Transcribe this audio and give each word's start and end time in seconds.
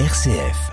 RCF. 0.00 0.72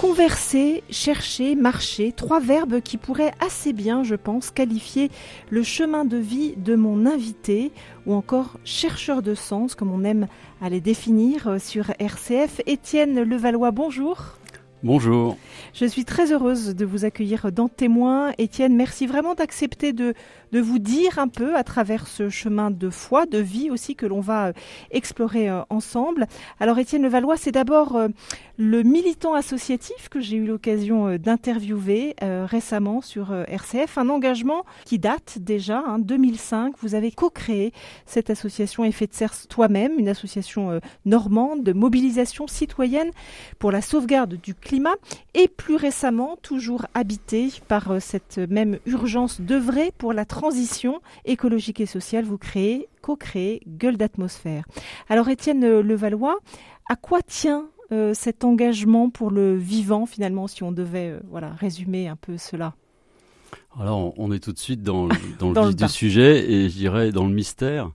Converser, 0.00 0.82
chercher, 0.90 1.54
marcher, 1.54 2.10
trois 2.10 2.40
verbes 2.40 2.80
qui 2.80 2.96
pourraient 2.96 3.30
assez 3.38 3.72
bien, 3.72 4.02
je 4.02 4.16
pense, 4.16 4.50
qualifier 4.50 5.12
le 5.50 5.62
chemin 5.62 6.04
de 6.04 6.16
vie 6.16 6.54
de 6.56 6.74
mon 6.74 7.06
invité, 7.06 7.70
ou 8.06 8.14
encore 8.14 8.58
chercheur 8.64 9.22
de 9.22 9.36
sens, 9.36 9.76
comme 9.76 9.92
on 9.92 10.02
aime 10.02 10.26
à 10.60 10.68
les 10.70 10.80
définir 10.80 11.60
sur 11.60 11.92
RCF. 12.00 12.62
Étienne 12.66 13.22
Levallois, 13.22 13.70
bonjour. 13.70 14.38
Bonjour. 14.84 15.38
Je 15.72 15.86
suis 15.86 16.04
très 16.04 16.30
heureuse 16.30 16.74
de 16.74 16.84
vous 16.84 17.06
accueillir 17.06 17.50
dans 17.50 17.68
Témoin. 17.68 18.32
Étienne, 18.36 18.76
merci 18.76 19.06
vraiment 19.06 19.34
d'accepter 19.34 19.94
de, 19.94 20.12
de 20.52 20.60
vous 20.60 20.78
dire 20.78 21.18
un 21.18 21.26
peu 21.26 21.56
à 21.56 21.64
travers 21.64 22.06
ce 22.06 22.28
chemin 22.28 22.70
de 22.70 22.90
foi, 22.90 23.24
de 23.24 23.38
vie 23.38 23.70
aussi 23.70 23.96
que 23.96 24.04
l'on 24.04 24.20
va 24.20 24.48
euh, 24.48 24.52
explorer 24.90 25.48
euh, 25.48 25.62
ensemble. 25.70 26.26
Alors 26.60 26.78
Étienne 26.78 27.02
Levallois, 27.02 27.38
c'est 27.38 27.50
d'abord 27.50 27.96
euh, 27.96 28.08
le 28.58 28.82
militant 28.82 29.32
associatif 29.32 30.10
que 30.10 30.20
j'ai 30.20 30.36
eu 30.36 30.46
l'occasion 30.46 31.16
d'interviewer 31.16 32.14
récemment 32.20 33.00
sur 33.00 33.34
RCF, 33.34 33.98
un 33.98 34.08
engagement 34.08 34.64
qui 34.84 35.00
date 35.00 35.38
déjà, 35.40 35.82
hein, 35.84 35.98
2005. 35.98 36.74
Vous 36.78 36.94
avez 36.94 37.10
co-créé 37.10 37.72
cette 38.06 38.30
association 38.30 38.84
Effet 38.84 39.08
de 39.08 39.14
serre 39.14 39.34
toi-même, 39.48 39.98
une 39.98 40.08
association 40.08 40.78
normande 41.04 41.64
de 41.64 41.72
mobilisation 41.72 42.46
citoyenne 42.46 43.10
pour 43.58 43.72
la 43.72 43.80
sauvegarde 43.80 44.36
du 44.40 44.54
climat 44.54 44.73
et 45.34 45.48
plus 45.48 45.76
récemment 45.76 46.36
toujours 46.42 46.86
habité 46.94 47.52
par 47.68 47.90
euh, 47.90 48.00
cette 48.00 48.38
même 48.38 48.78
urgence 48.86 49.40
d'œuvrer 49.40 49.92
pour 49.96 50.12
la 50.12 50.24
transition 50.24 51.00
écologique 51.24 51.80
et 51.80 51.86
sociale. 51.86 52.24
Vous 52.24 52.38
créez, 52.38 52.88
co-créez 53.02 53.62
Gueule 53.66 53.96
d'atmosphère. 53.96 54.64
Alors 55.08 55.28
Étienne 55.28 55.80
Levallois, 55.80 56.38
à 56.88 56.96
quoi 56.96 57.22
tient 57.22 57.68
euh, 57.92 58.14
cet 58.14 58.44
engagement 58.44 59.10
pour 59.10 59.30
le 59.30 59.56
vivant 59.56 60.06
finalement 60.06 60.46
si 60.46 60.62
on 60.62 60.72
devait 60.72 61.10
euh, 61.10 61.20
voilà, 61.30 61.50
résumer 61.50 62.08
un 62.08 62.16
peu 62.16 62.38
cela? 62.38 62.74
Alors, 63.78 64.14
on 64.18 64.32
est 64.32 64.40
tout 64.40 64.52
de 64.52 64.58
suite 64.58 64.82
dans, 64.82 65.08
dans 65.38 65.52
le 65.52 65.60
vif 65.68 65.76
du 65.76 65.88
sujet 65.88 66.50
et 66.50 66.68
je 66.68 66.76
dirais 66.76 67.12
dans 67.12 67.26
le 67.26 67.34
mystère 67.34 67.90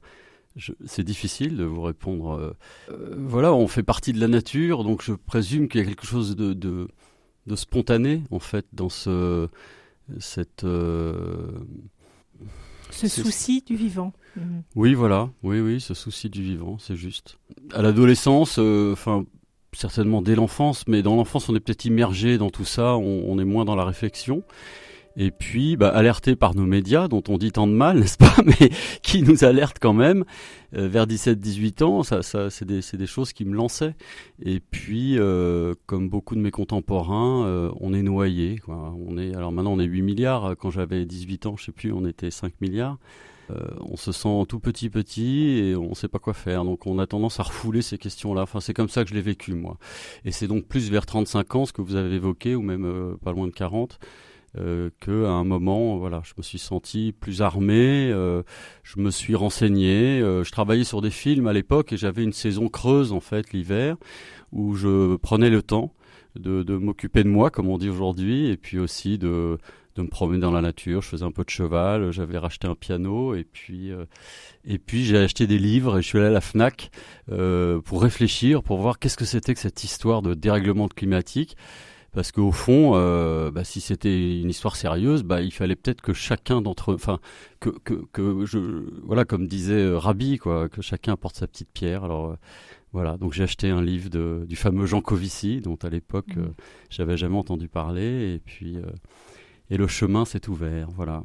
c'est 0.85 1.03
difficile 1.03 1.57
de 1.57 1.63
vous 1.63 1.81
répondre. 1.81 2.31
Euh, 2.31 2.53
euh, 2.91 3.15
voilà, 3.17 3.53
on 3.53 3.67
fait 3.67 3.83
partie 3.83 4.13
de 4.13 4.19
la 4.19 4.27
nature, 4.27 4.83
donc 4.83 5.01
je 5.01 5.13
présume 5.13 5.67
qu'il 5.67 5.81
y 5.81 5.83
a 5.83 5.87
quelque 5.87 6.05
chose 6.05 6.35
de, 6.35 6.53
de, 6.53 6.87
spontané 7.55 8.23
en 8.29 8.39
fait 8.39 8.67
dans 8.73 8.89
ce 8.89 9.47
cette 10.19 10.63
euh, 10.63 11.51
ce 12.91 13.07
souci 13.07 13.63
du 13.65 13.75
vivant. 13.75 14.13
Mhm. 14.35 14.63
Oui, 14.75 14.93
voilà, 14.93 15.29
oui, 15.43 15.59
oui, 15.59 15.81
ce 15.81 15.93
souci 15.93 16.29
du 16.29 16.43
vivant, 16.43 16.77
c'est 16.79 16.95
juste. 16.95 17.37
À 17.73 17.81
l'adolescence, 17.81 18.59
enfin. 18.59 19.25
certainement 19.73 20.21
dès 20.21 20.35
l'enfance, 20.35 20.87
mais 20.87 21.01
dans 21.01 21.15
l'enfance, 21.15 21.49
on 21.49 21.55
est 21.55 21.59
peut-être 21.59 21.85
immergé 21.85 22.37
dans 22.37 22.49
tout 22.49 22.65
ça, 22.65 22.97
on 22.97 23.39
est 23.39 23.45
moins 23.45 23.65
dans 23.65 23.75
la 23.75 23.85
réflexion 23.85 24.43
et 25.19 25.31
puis 25.31 25.75
bah, 25.75 25.89
alerté 25.89 26.37
par 26.37 26.55
nos 26.55 26.65
médias, 26.65 27.09
dont 27.09 27.21
on 27.27 27.37
dit 27.37 27.51
tant 27.51 27.67
de 27.67 27.73
mal, 27.73 27.99
n'est-ce 27.99 28.17
pas, 28.17 28.35
mais 28.45 28.69
qui 29.03 29.21
nous 29.21 29.43
alertent 29.43 29.77
quand 29.79 29.93
même, 29.93 30.23
euh, 30.75 30.87
vers 30.87 31.05
17-18 31.05 31.83
ans, 31.83 32.03
ça, 32.03 32.23
ça 32.23 32.49
c'est 32.49 32.65
des, 32.65 32.79
des, 32.93 33.05
choses 33.05 33.33
qui 33.33 33.43
me 33.43 33.53
lançaient. 33.53 33.95
Et 34.41 34.61
puis, 34.61 35.19
euh, 35.19 35.75
comme 35.87 36.09
beaucoup 36.09 36.35
de 36.35 36.39
mes 36.39 36.51
contemporains, 36.51 37.45
euh, 37.45 37.69
on 37.81 37.93
est 37.93 38.01
noyé. 38.01 38.61
On 38.67 39.17
est, 39.17 39.35
alors 39.35 39.51
maintenant, 39.51 39.73
on 39.73 39.79
est 39.79 39.85
8 39.85 40.01
milliards. 40.01 40.55
Quand 40.57 40.71
j'avais 40.71 41.05
18 41.05 41.47
ans, 41.47 41.57
je 41.57 41.65
sais 41.65 41.71
plus, 41.73 41.91
on 41.91 42.05
était 42.05 42.31
5 42.31 42.53
milliards. 42.61 42.97
on 43.81 43.97
se 43.97 44.11
sent 44.11 44.45
tout 44.47 44.59
petit 44.59 44.89
petit 44.89 45.57
et 45.57 45.75
on 45.75 45.89
ne 45.89 45.95
sait 45.95 46.07
pas 46.07 46.19
quoi 46.19 46.33
faire. 46.33 46.63
Donc 46.63 46.87
on 46.87 46.97
a 46.97 47.07
tendance 47.07 47.41
à 47.41 47.43
refouler 47.43 47.81
ces 47.81 47.97
questions-là. 47.97 48.43
Enfin, 48.43 48.61
c'est 48.61 48.73
comme 48.73 48.89
ça 48.89 49.03
que 49.03 49.09
je 49.09 49.15
l'ai 49.15 49.21
vécu 49.21 49.53
moi. 49.53 49.77
Et 50.23 50.31
c'est 50.31 50.47
donc 50.47 50.65
plus 50.65 50.89
vers 50.89 51.05
35 51.05 51.55
ans, 51.55 51.65
ce 51.65 51.73
que 51.73 51.81
vous 51.81 51.95
avez 51.95 52.15
évoqué, 52.15 52.55
ou 52.55 52.61
même 52.61 53.17
pas 53.21 53.33
loin 53.33 53.47
de 53.47 53.53
40, 53.53 53.99
euh, 54.57 54.89
qu'à 54.99 55.11
un 55.11 55.43
moment, 55.43 55.97
voilà, 55.97 56.21
je 56.25 56.33
me 56.37 56.43
suis 56.43 56.59
senti 56.59 57.11
plus 57.11 57.41
armé, 57.41 58.09
euh, 58.11 58.43
je 58.83 58.99
me 58.99 59.11
suis 59.11 59.35
renseigné, 59.35 60.19
euh, 60.21 60.43
je 60.43 60.51
travaillais 60.51 60.83
sur 60.83 61.01
des 61.01 61.11
films 61.11 61.47
à 61.47 61.53
l'époque 61.53 61.93
et 61.93 61.97
j'avais 61.97 62.23
une 62.23 62.33
saison 62.33 62.67
creuse 62.67 63.11
en 63.11 63.19
fait 63.19 63.53
l'hiver 63.53 63.95
où 64.51 64.75
je 64.75 65.15
prenais 65.17 65.49
le 65.49 65.61
temps 65.61 65.93
de, 66.35 66.63
de 66.63 66.75
m'occuper 66.75 67.23
de 67.23 67.29
moi, 67.29 67.49
comme 67.51 67.67
on 67.67 67.77
dit 67.77 67.89
aujourd'hui, 67.89 68.47
et 68.49 68.57
puis 68.57 68.79
aussi 68.79 69.17
de, 69.17 69.57
de 69.95 70.01
me 70.01 70.07
promener 70.07 70.39
dans 70.39 70.51
la 70.51 70.61
nature. 70.61 71.01
Je 71.01 71.07
faisais 71.07 71.25
un 71.25 71.31
peu 71.31 71.43
de 71.43 71.49
cheval, 71.49 72.11
j'avais 72.11 72.37
racheté 72.37 72.67
un 72.67 72.75
piano, 72.75 73.35
et 73.35 73.43
puis, 73.43 73.91
euh, 73.91 74.05
et 74.65 74.79
puis 74.79 75.03
j'ai 75.03 75.17
acheté 75.17 75.47
des 75.47 75.59
livres 75.59 75.99
et 75.99 76.01
je 76.01 76.07
suis 76.07 76.17
allé 76.17 76.27
à 76.27 76.31
la 76.31 76.41
Fnac 76.41 76.91
euh, 77.31 77.79
pour 77.81 78.01
réfléchir, 78.01 78.63
pour 78.63 78.79
voir 78.79 78.99
qu'est-ce 78.99 79.17
que 79.17 79.25
c'était 79.25 79.53
que 79.53 79.59
cette 79.59 79.83
histoire 79.83 80.21
de 80.21 80.33
dérèglement 80.33 80.87
climatique 80.87 81.55
parce 82.11 82.31
qu'au 82.31 82.51
fond, 82.51 82.93
euh, 82.95 83.51
bah, 83.51 83.63
si 83.63 83.81
c'était 83.81 84.39
une 84.41 84.49
histoire 84.49 84.75
sérieuse, 84.75 85.23
bah, 85.23 85.41
il 85.41 85.51
fallait 85.51 85.75
peut-être 85.75 86.01
que 86.01 86.13
chacun 86.13 86.61
d'entre, 86.61 86.93
enfin, 86.93 87.19
que, 87.59 87.69
que, 87.69 88.05
que 88.11 88.45
je, 88.45 88.59
voilà, 89.03 89.25
comme 89.25 89.47
disait 89.47 89.73
euh, 89.73 89.97
Rabbi, 89.97 90.37
quoi, 90.37 90.69
que 90.69 90.81
chacun 90.81 91.13
apporte 91.13 91.35
sa 91.35 91.47
petite 91.47 91.69
pierre. 91.71 92.03
Alors, 92.03 92.31
euh, 92.31 92.35
voilà, 92.93 93.17
donc 93.17 93.33
j'ai 93.33 93.43
acheté 93.43 93.69
un 93.69 93.81
livre 93.81 94.09
de, 94.09 94.45
du 94.47 94.55
fameux 94.55 94.85
Jean 94.85 95.01
Covici, 95.01 95.61
dont 95.61 95.77
à 95.83 95.89
l'époque 95.89 96.35
mmh. 96.35 96.53
j'avais 96.89 97.17
jamais 97.17 97.37
entendu 97.37 97.67
parler, 97.67 98.33
et 98.33 98.39
puis 98.39 98.77
et 99.69 99.77
le 99.77 99.87
chemin 99.87 100.25
s'est 100.25 100.49
ouvert, 100.49 100.89
voilà. 100.95 101.23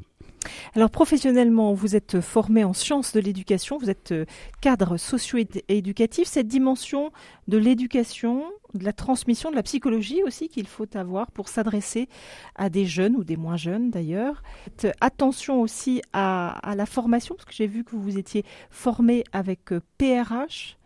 Alors 0.74 0.90
professionnellement, 0.90 1.72
vous 1.74 1.96
êtes 1.96 2.20
formé 2.20 2.64
en 2.64 2.72
sciences 2.72 3.12
de 3.12 3.20
l'éducation, 3.20 3.78
vous 3.78 3.90
êtes 3.90 4.12
euh, 4.12 4.24
cadre 4.60 4.96
socio-éducatif. 4.96 6.26
Cette 6.28 6.48
dimension 6.48 7.12
de 7.48 7.58
l'éducation, 7.58 8.44
de 8.74 8.84
la 8.84 8.92
transmission, 8.92 9.50
de 9.50 9.56
la 9.56 9.62
psychologie 9.62 10.22
aussi 10.22 10.48
qu'il 10.48 10.66
faut 10.66 10.88
avoir 10.94 11.30
pour 11.30 11.48
s'adresser 11.48 12.08
à 12.56 12.68
des 12.68 12.86
jeunes 12.86 13.16
ou 13.16 13.24
des 13.24 13.36
moins 13.36 13.56
jeunes 13.56 13.90
d'ailleurs. 13.90 14.42
Attention 15.00 15.60
aussi 15.60 16.02
à, 16.12 16.74
la 16.76 16.86
formation, 16.86 17.34
parce 17.34 17.44
que 17.44 17.54
j'ai 17.54 17.66
vu 17.66 17.84
que 17.84 17.96
vous 17.96 18.18
étiez 18.18 18.44
formé 18.70 19.24
avec 19.32 19.70
PRH. 19.98 20.76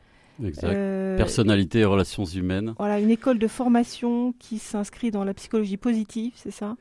Euh, 0.40 0.46
exact. 0.46 0.69
Euh, 0.69 1.16
Personnalité 1.16 1.80
et 1.80 1.84
relations 1.84 2.25
humaines. 2.25 2.75
Voilà, 2.78 3.00
une 3.00 3.10
école 3.10 3.38
de 3.38 3.48
formation 3.48 4.34
qui 4.38 4.58
s'inscrit 4.58 5.10
dans 5.10 5.25
la 5.25 5.34
psychologie 5.34 5.76
positive, 5.76 6.32
c'est 6.36 6.50
ça? 6.50 6.76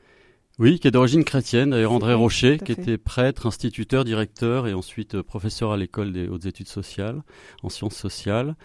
Oui, 0.58 0.80
qui 0.80 0.88
est 0.88 0.90
d'origine 0.90 1.22
chrétienne, 1.22 1.70
d'ailleurs 1.70 1.92
André 1.92 2.14
Rocher, 2.14 2.58
qui 2.58 2.72
était 2.72 2.98
prêtre, 2.98 3.46
instituteur, 3.46 4.04
directeur 4.04 4.66
et 4.66 4.74
ensuite 4.74 5.14
euh, 5.14 5.22
professeur 5.22 5.70
à 5.70 5.76
l'école 5.76 6.12
des 6.12 6.26
hautes 6.26 6.46
études 6.46 6.66
sociales, 6.66 7.22
en 7.62 7.68
sciences 7.68 7.94
sociales, 7.94 8.56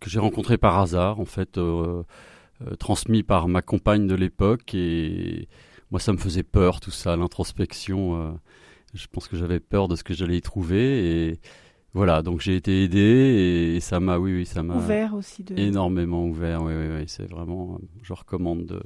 que 0.00 0.10
j'ai 0.10 0.18
rencontré 0.18 0.58
par 0.58 0.78
hasard, 0.78 1.20
en 1.20 1.24
fait, 1.24 1.56
euh, 1.56 2.02
euh, 2.66 2.74
transmis 2.74 3.22
par 3.22 3.46
ma 3.46 3.62
compagne 3.62 4.08
de 4.08 4.16
l'époque. 4.16 4.74
Et 4.74 5.48
moi, 5.92 6.00
ça 6.00 6.12
me 6.12 6.18
faisait 6.18 6.42
peur, 6.42 6.80
tout 6.80 6.90
ça, 6.90 7.16
l'introspection. 7.16 8.36
je 8.94 9.06
pense 9.06 9.28
que 9.28 9.36
j'avais 9.36 9.60
peur 9.60 9.86
de 9.86 9.94
ce 9.94 10.02
que 10.02 10.14
j'allais 10.14 10.38
y 10.38 10.42
trouver. 10.42 11.28
Et 11.28 11.40
voilà, 11.94 12.22
donc 12.22 12.40
j'ai 12.40 12.56
été 12.56 12.82
aidé 12.82 13.74
et, 13.76 13.80
ça 13.80 14.00
m'a, 14.00 14.18
oui, 14.18 14.34
oui, 14.34 14.46
ça 14.46 14.64
m'a. 14.64 14.74
Ouvert 14.76 15.14
aussi. 15.14 15.44
De... 15.44 15.56
Énormément 15.56 16.26
ouvert, 16.26 16.62
oui, 16.64 16.72
oui, 16.76 16.86
oui. 16.90 17.04
C'est 17.06 17.30
vraiment, 17.30 17.78
je 18.02 18.12
recommande 18.12 18.66
de 18.66 18.82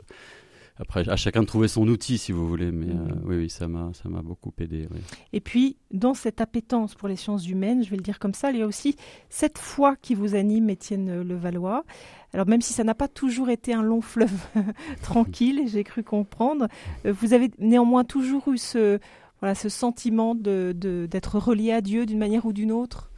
après, 0.80 1.06
à 1.08 1.16
chacun 1.16 1.42
de 1.42 1.46
trouver 1.46 1.68
son 1.68 1.86
outil, 1.88 2.16
si 2.16 2.32
vous 2.32 2.48
voulez. 2.48 2.72
Mais 2.72 2.86
euh, 2.86 3.14
oui, 3.24 3.36
oui, 3.36 3.50
ça 3.50 3.68
m'a, 3.68 3.90
ça 3.92 4.08
m'a 4.08 4.22
beaucoup 4.22 4.52
aidé. 4.58 4.88
Et 5.34 5.40
puis, 5.40 5.76
dans 5.90 6.14
cette 6.14 6.40
appétence 6.40 6.94
pour 6.94 7.06
les 7.06 7.16
sciences 7.16 7.46
humaines, 7.46 7.84
je 7.84 7.90
vais 7.90 7.96
le 7.96 8.02
dire 8.02 8.18
comme 8.18 8.32
ça, 8.32 8.50
il 8.50 8.58
y 8.58 8.62
a 8.62 8.66
aussi 8.66 8.96
cette 9.28 9.58
foi 9.58 9.94
qui 9.96 10.14
vous 10.14 10.34
anime, 10.34 10.70
Étienne 10.70 11.20
Levallois. 11.20 11.84
Alors, 12.32 12.46
même 12.46 12.62
si 12.62 12.72
ça 12.72 12.82
n'a 12.82 12.94
pas 12.94 13.08
toujours 13.08 13.50
été 13.50 13.74
un 13.74 13.82
long 13.82 14.00
fleuve 14.00 14.32
tranquille, 15.02 15.64
j'ai 15.66 15.84
cru 15.84 16.02
comprendre, 16.02 16.66
euh, 17.04 17.12
vous 17.12 17.34
avez 17.34 17.50
néanmoins 17.58 18.04
toujours 18.04 18.50
eu 18.50 18.56
ce, 18.56 18.98
voilà, 19.40 19.54
ce 19.54 19.68
sentiment 19.68 20.34
de, 20.34 20.72
d'être 21.10 21.38
relié 21.38 21.72
à 21.72 21.82
Dieu 21.82 22.06
d'une 22.06 22.18
manière 22.18 22.46
ou 22.46 22.54
d'une 22.54 22.72
autre? 22.72 23.09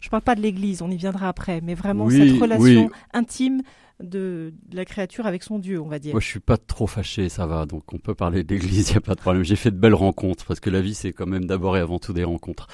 Je 0.00 0.06
ne 0.06 0.10
parle 0.10 0.22
pas 0.22 0.34
de 0.34 0.40
l'Église, 0.40 0.82
on 0.82 0.90
y 0.90 0.96
viendra 0.96 1.28
après, 1.28 1.60
mais 1.60 1.74
vraiment 1.74 2.08
cette 2.08 2.40
relation 2.40 2.90
intime 3.12 3.62
de, 4.02 4.52
la 4.72 4.84
créature 4.84 5.26
avec 5.26 5.42
son 5.42 5.58
Dieu, 5.58 5.80
on 5.80 5.88
va 5.88 5.98
dire. 5.98 6.12
Moi, 6.12 6.20
je 6.20 6.26
suis 6.26 6.40
pas 6.40 6.56
trop 6.56 6.86
fâché, 6.86 7.28
ça 7.28 7.46
va. 7.46 7.66
Donc, 7.66 7.92
on 7.92 7.98
peut 7.98 8.14
parler 8.14 8.44
d'église, 8.44 8.88
il 8.88 8.92
n'y 8.92 8.98
a 8.98 9.00
pas 9.00 9.14
de 9.14 9.20
problème. 9.20 9.44
J'ai 9.44 9.56
fait 9.56 9.70
de 9.70 9.76
belles 9.76 9.94
rencontres 9.94 10.46
parce 10.46 10.60
que 10.60 10.70
la 10.70 10.80
vie, 10.80 10.94
c'est 10.94 11.12
quand 11.12 11.26
même 11.26 11.46
d'abord 11.46 11.76
et 11.76 11.80
avant 11.80 11.98
tout 11.98 12.12
des 12.12 12.24
rencontres. 12.24 12.66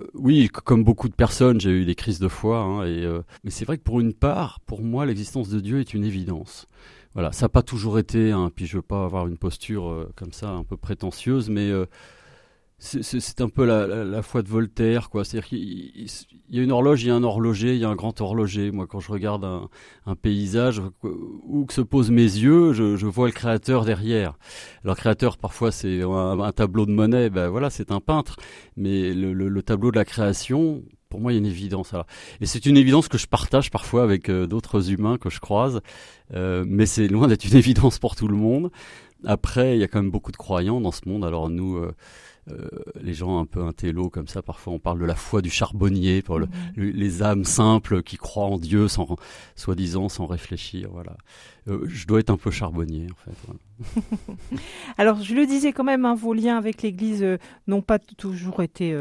Euh, 0.00 0.04
oui, 0.14 0.48
comme 0.48 0.84
beaucoup 0.84 1.08
de 1.08 1.14
personnes, 1.14 1.60
j'ai 1.60 1.70
eu 1.70 1.84
des 1.84 1.94
crises 1.94 2.18
de 2.18 2.28
foi. 2.28 2.58
Hein, 2.60 2.84
et, 2.84 3.04
euh, 3.04 3.22
mais 3.44 3.50
c'est 3.50 3.64
vrai 3.64 3.78
que 3.78 3.82
pour 3.82 4.00
une 4.00 4.14
part, 4.14 4.60
pour 4.60 4.82
moi, 4.82 5.06
l'existence 5.06 5.48
de 5.48 5.60
Dieu 5.60 5.80
est 5.80 5.94
une 5.94 6.04
évidence. 6.04 6.66
Voilà, 7.14 7.32
ça 7.32 7.44
n'a 7.44 7.50
pas 7.50 7.62
toujours 7.62 7.98
été. 7.98 8.32
Hein, 8.32 8.50
puis 8.54 8.66
je 8.66 8.76
veux 8.76 8.82
pas 8.82 9.04
avoir 9.04 9.26
une 9.26 9.36
posture 9.36 9.88
euh, 9.88 10.10
comme 10.16 10.32
ça, 10.32 10.48
un 10.48 10.64
peu 10.64 10.76
prétentieuse, 10.76 11.50
mais 11.50 11.70
c'est 12.84 13.40
un 13.40 13.48
peu 13.48 13.64
la, 13.64 14.22
foi 14.22 14.42
de 14.42 14.48
Voltaire, 14.48 15.08
quoi. 15.08 15.24
C'est-à-dire 15.24 15.48
qu'il 15.48 16.06
y 16.50 16.58
a 16.58 16.62
une 16.62 16.72
horloge, 16.72 17.04
il 17.04 17.08
y 17.08 17.10
a 17.10 17.14
un 17.14 17.22
horloger, 17.22 17.74
il 17.74 17.80
y 17.80 17.84
a 17.84 17.88
un 17.88 17.94
grand 17.94 18.20
horloger. 18.20 18.72
Moi, 18.72 18.88
quand 18.88 18.98
je 18.98 19.12
regarde 19.12 19.44
un, 19.44 20.16
paysage, 20.16 20.82
où 21.04 21.64
que 21.64 21.74
se 21.74 21.80
posent 21.80 22.10
mes 22.10 22.22
yeux, 22.22 22.72
je, 22.72 23.06
vois 23.06 23.26
le 23.26 23.32
créateur 23.32 23.84
derrière. 23.84 24.36
Alors, 24.82 24.96
créateur, 24.96 25.38
parfois, 25.38 25.70
c'est 25.70 26.02
un, 26.02 26.52
tableau 26.52 26.84
de 26.84 26.90
monnaie, 26.90 27.30
ben 27.30 27.48
voilà, 27.48 27.70
c'est 27.70 27.92
un 27.92 28.00
peintre. 28.00 28.34
Mais 28.76 29.14
le, 29.14 29.62
tableau 29.62 29.92
de 29.92 29.96
la 29.96 30.04
création, 30.04 30.82
pour 31.08 31.20
moi, 31.20 31.30
il 31.30 31.36
y 31.36 31.38
a 31.38 31.40
une 31.40 31.46
évidence. 31.46 31.94
Et 32.40 32.46
c'est 32.46 32.66
une 32.66 32.76
évidence 32.76 33.06
que 33.06 33.16
je 33.16 33.28
partage 33.28 33.70
parfois 33.70 34.02
avec 34.02 34.28
euh, 34.28 34.48
d'autres 34.48 34.90
humains 34.90 35.18
que 35.18 35.30
je 35.30 35.38
croise, 35.38 35.82
euh, 36.34 36.64
mais 36.66 36.86
c'est 36.86 37.06
loin 37.06 37.28
d'être 37.28 37.44
une 37.44 37.56
évidence 37.64 38.00
pour 38.00 38.16
tout 38.16 38.26
le 38.26 38.36
monde. 38.36 38.72
Après, 39.24 39.76
il 39.76 39.80
y 39.80 39.84
a 39.84 39.88
quand 39.88 40.02
même 40.02 40.10
beaucoup 40.10 40.32
de 40.32 40.36
croyants 40.36 40.80
dans 40.80 40.90
ce 40.90 41.08
monde. 41.08 41.24
Alors 41.24 41.48
nous, 41.48 41.76
euh, 41.76 41.94
euh, 42.50 42.68
les 43.00 43.14
gens 43.14 43.38
un 43.38 43.46
peu 43.46 43.62
intello 43.62 44.10
comme 44.10 44.26
ça, 44.26 44.42
parfois 44.42 44.72
on 44.72 44.78
parle 44.80 44.98
de 44.98 45.04
la 45.04 45.14
foi 45.14 45.42
du 45.42 45.50
charbonnier, 45.50 46.22
pour 46.22 46.40
mhm. 46.40 46.48
les 46.76 47.22
âmes 47.22 47.44
simples 47.44 48.02
qui 48.02 48.16
croient 48.16 48.46
en 48.46 48.58
Dieu 48.58 48.88
sans, 48.88 49.16
soi-disant, 49.54 50.08
sans 50.08 50.26
réfléchir. 50.26 50.88
Voilà. 50.92 51.16
Euh, 51.68 51.86
je 51.86 52.06
dois 52.06 52.20
être 52.20 52.30
un 52.30 52.36
peu 52.36 52.50
charbonnier 52.50 53.06
en 53.10 53.30
fait. 53.30 54.58
Alors 54.98 55.22
je 55.22 55.34
le 55.34 55.46
disais 55.46 55.72
quand 55.72 55.84
même, 55.84 56.04
hein, 56.04 56.14
vos 56.14 56.34
liens 56.34 56.58
avec 56.58 56.82
l'Église 56.82 57.24
n'ont 57.68 57.82
pas 57.82 57.98
toujours 57.98 58.62
été 58.62 58.92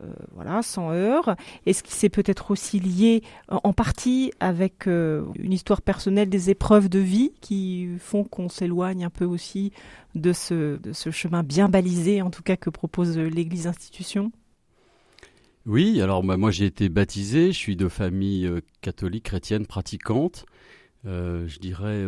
euh, 0.00 0.06
voilà, 0.32 0.62
sans 0.62 0.90
heurts. 0.92 1.36
Est-ce 1.66 1.82
que 1.82 1.90
c'est 1.90 2.08
peut-être 2.08 2.50
aussi 2.50 2.80
lié 2.80 3.22
en 3.48 3.74
partie 3.74 4.32
avec 4.40 4.86
euh, 4.86 5.24
une 5.34 5.52
histoire 5.52 5.82
personnelle 5.82 6.30
des 6.30 6.48
épreuves 6.48 6.88
de 6.88 6.98
vie 6.98 7.32
qui 7.42 7.88
font 7.98 8.24
qu'on 8.24 8.48
s'éloigne 8.48 9.04
un 9.04 9.10
peu 9.10 9.26
aussi 9.26 9.70
de 10.14 10.32
ce, 10.32 10.78
chemin 11.10 11.42
bien 11.42 11.68
balisé, 11.68 12.22
en 12.22 12.30
tout 12.30 12.42
cas, 12.42 12.56
que 12.56 12.70
propose 12.70 13.18
l'Église 13.18 13.66
institution? 13.66 14.32
Oui, 15.66 16.00
alors 16.00 16.24
moi 16.24 16.50
j'ai 16.50 16.64
été 16.64 16.88
baptisé, 16.88 17.52
je 17.52 17.58
suis 17.58 17.76
de 17.76 17.86
famille 17.86 18.46
euh, 18.46 18.62
catholique 18.80 19.24
chrétienne 19.24 19.66
pratiquante. 19.66 20.46
je 21.04 21.58
dirais 21.58 22.02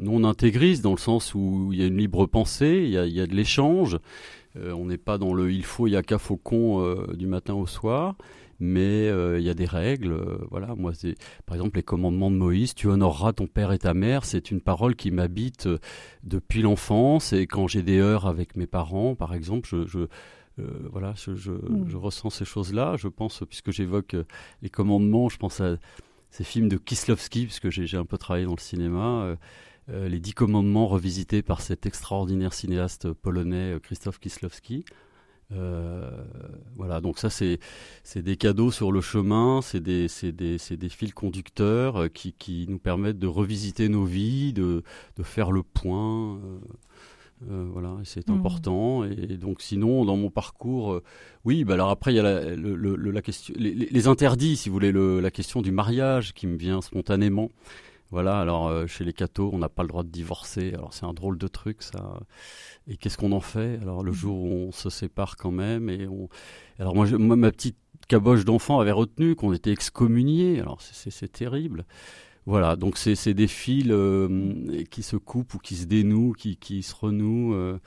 non 0.00 0.24
intégriste 0.24 0.82
dans 0.82 0.92
le 0.92 0.98
sens 0.98 1.34
où 1.34 1.68
il 1.72 1.78
y 1.78 1.82
a 1.82 1.86
une 1.86 1.98
libre 1.98 2.26
pensée, 2.26 2.82
il 2.84 2.90
y 2.90 3.20
a, 3.20 3.26
de 3.26 3.34
l'échange, 3.34 3.98
on 4.56 4.86
n'est 4.86 4.98
pas 4.98 5.18
dans 5.18 5.34
le 5.34 5.52
il 5.52 5.64
faut, 5.64 5.86
il 5.86 5.92
y 5.92 5.96
a 5.96 6.02
qu'à 6.02 6.18
faucon 6.18 6.82
euh, 6.82 7.14
du 7.14 7.26
matin 7.26 7.54
au 7.54 7.66
soir 7.66 8.16
mais 8.60 9.08
euh, 9.08 9.40
il 9.40 9.44
y 9.44 9.50
a 9.50 9.54
des 9.54 9.66
règles. 9.66 10.16
voilà, 10.48 10.76
moi, 10.76 10.92
c'est 10.94 11.16
par 11.46 11.56
exemple 11.56 11.78
les 11.78 11.82
commandements 11.82 12.30
de 12.30 12.36
Moïse 12.36 12.74
tu 12.74 12.86
honoreras 12.86 13.32
ton 13.32 13.48
père 13.48 13.72
et 13.72 13.78
ta 13.78 13.92
mère. 13.92 14.24
C'est 14.24 14.52
une 14.52 14.60
parole 14.60 14.94
qui 14.94 15.10
m'habite 15.10 15.68
depuis 16.22 16.62
l'enfance 16.62 17.32
et 17.32 17.48
quand 17.48 17.66
j'ai 17.66 17.82
des 17.82 17.98
heures 17.98 18.28
avec 18.28 18.54
mes 18.54 18.68
parents, 18.68 19.16
par 19.16 19.34
exemple, 19.34 19.68
je, 19.68 20.06
voilà, 20.92 21.12
je, 21.16 21.32
mm. 21.32 21.88
je, 21.88 21.96
ressens 21.96 22.30
ces 22.30 22.44
choses-là. 22.44 22.94
Je 22.96 23.08
pense, 23.08 23.42
puisque 23.48 23.72
j'évoque 23.72 24.14
les 24.62 24.70
commandements, 24.70 25.28
je 25.28 25.38
pense 25.38 25.60
à 25.60 25.78
ces 26.30 26.44
films 26.44 26.68
de 26.68 26.76
Kislovski, 26.76 27.46
puisque 27.46 27.68
j'ai 27.68 27.96
un 27.96 28.04
peu 28.04 28.16
travaillé 28.16 28.46
dans 28.46 28.54
le 28.54 28.60
cinéma. 28.60 29.36
Euh, 29.88 30.08
les 30.08 30.20
Dix 30.20 30.32
Commandements 30.32 30.86
revisités 30.86 31.42
par 31.42 31.60
cet 31.60 31.86
extraordinaire 31.86 32.54
cinéaste 32.54 33.12
polonais 33.12 33.74
euh, 33.74 33.78
Krzysztof 33.80 34.18
Kieslowski. 34.20 34.84
Euh, 35.50 36.08
voilà, 36.76 37.02
donc 37.02 37.18
ça 37.18 37.28
c'est 37.28 37.58
des 38.16 38.36
cadeaux 38.36 38.70
sur 38.70 38.90
le 38.90 39.02
chemin, 39.02 39.60
c'est 39.60 39.80
des, 39.80 40.06
des, 40.22 40.56
des, 40.56 40.88
fils 40.88 41.12
conducteurs 41.12 42.10
qui, 42.10 42.32
qui, 42.32 42.64
nous 42.70 42.78
permettent 42.78 43.18
de 43.18 43.26
revisiter 43.26 43.90
nos 43.90 44.04
vies, 44.04 44.54
de, 44.54 44.82
de 45.16 45.22
faire 45.22 45.52
le 45.52 45.62
point. 45.62 46.40
voilà, 47.42 47.98
c'est 48.04 48.30
mmh. 48.30 48.32
important. 48.32 49.04
Et, 49.04 49.36
donc, 49.36 49.60
sinon, 49.60 50.06
dans 50.06 50.16
mon 50.16 50.30
parcours, 50.30 51.02
oui, 51.44 51.64
bah 51.64 51.74
alors 51.74 51.90
après, 51.90 52.14
il 52.14 52.16
y 52.16 52.20
a 52.20 52.22
la, 52.22 52.56
le, 52.56 52.96
la 52.96 53.20
question, 53.20 53.52
les, 53.58 53.74
les, 53.74 54.08
interdits, 54.08 54.56
si 54.56 54.70
vous 54.70 54.74
voulez, 54.74 54.92
la 54.92 55.30
question 55.30 55.60
du 55.60 55.70
mariage 55.70 56.32
qui 56.32 56.46
me 56.46 56.56
vient 56.56 56.80
spontanément. 56.80 57.50
Voilà, 58.12 58.38
alors 58.38 58.68
euh, 58.68 58.86
chez 58.86 59.04
les 59.04 59.14
cathos, 59.14 59.48
on 59.54 59.58
n'a 59.58 59.70
pas 59.70 59.82
le 59.82 59.88
droit 59.88 60.02
de 60.02 60.10
divorcer. 60.10 60.74
Alors 60.74 60.92
c'est 60.92 61.06
un 61.06 61.14
drôle 61.14 61.38
de 61.38 61.48
truc, 61.48 61.82
ça. 61.82 62.20
Et 62.86 62.98
qu'est-ce 62.98 63.16
qu'on 63.16 63.32
en 63.32 63.40
fait? 63.40 63.78
Alors 63.80 64.04
le 64.04 64.12
mmh. 64.12 64.14
jour 64.14 64.42
où 64.42 64.52
on 64.68 64.70
se 64.70 64.90
sépare 64.90 65.36
quand 65.38 65.50
même, 65.50 65.88
et 65.88 66.06
on. 66.06 66.28
Alors 66.78 66.94
moi, 66.94 67.06
moi 67.06 67.36
ma 67.36 67.50
petite 67.50 67.78
caboche 68.08 68.44
d'enfant 68.44 68.80
avait 68.80 68.92
retenu 68.92 69.34
qu'on 69.34 69.54
était 69.54 69.72
excommunié. 69.72 70.60
Alors 70.60 70.82
c'est 70.82 71.32
terrible. 71.32 71.86
Voilà, 72.44 72.74
donc 72.74 72.98
c'est 72.98 73.34
des 73.34 73.46
fils 73.46 73.86
euh, 73.90 74.82
qui 74.90 75.04
se 75.04 75.14
coupent 75.14 75.54
ou 75.54 75.58
qui 75.58 75.76
se 75.76 75.84
dénouent, 75.84 76.32
qui, 76.32 76.56
qui 76.56 76.82
se 76.82 76.92
renouent. 76.94 77.54
Euh, 77.54 77.78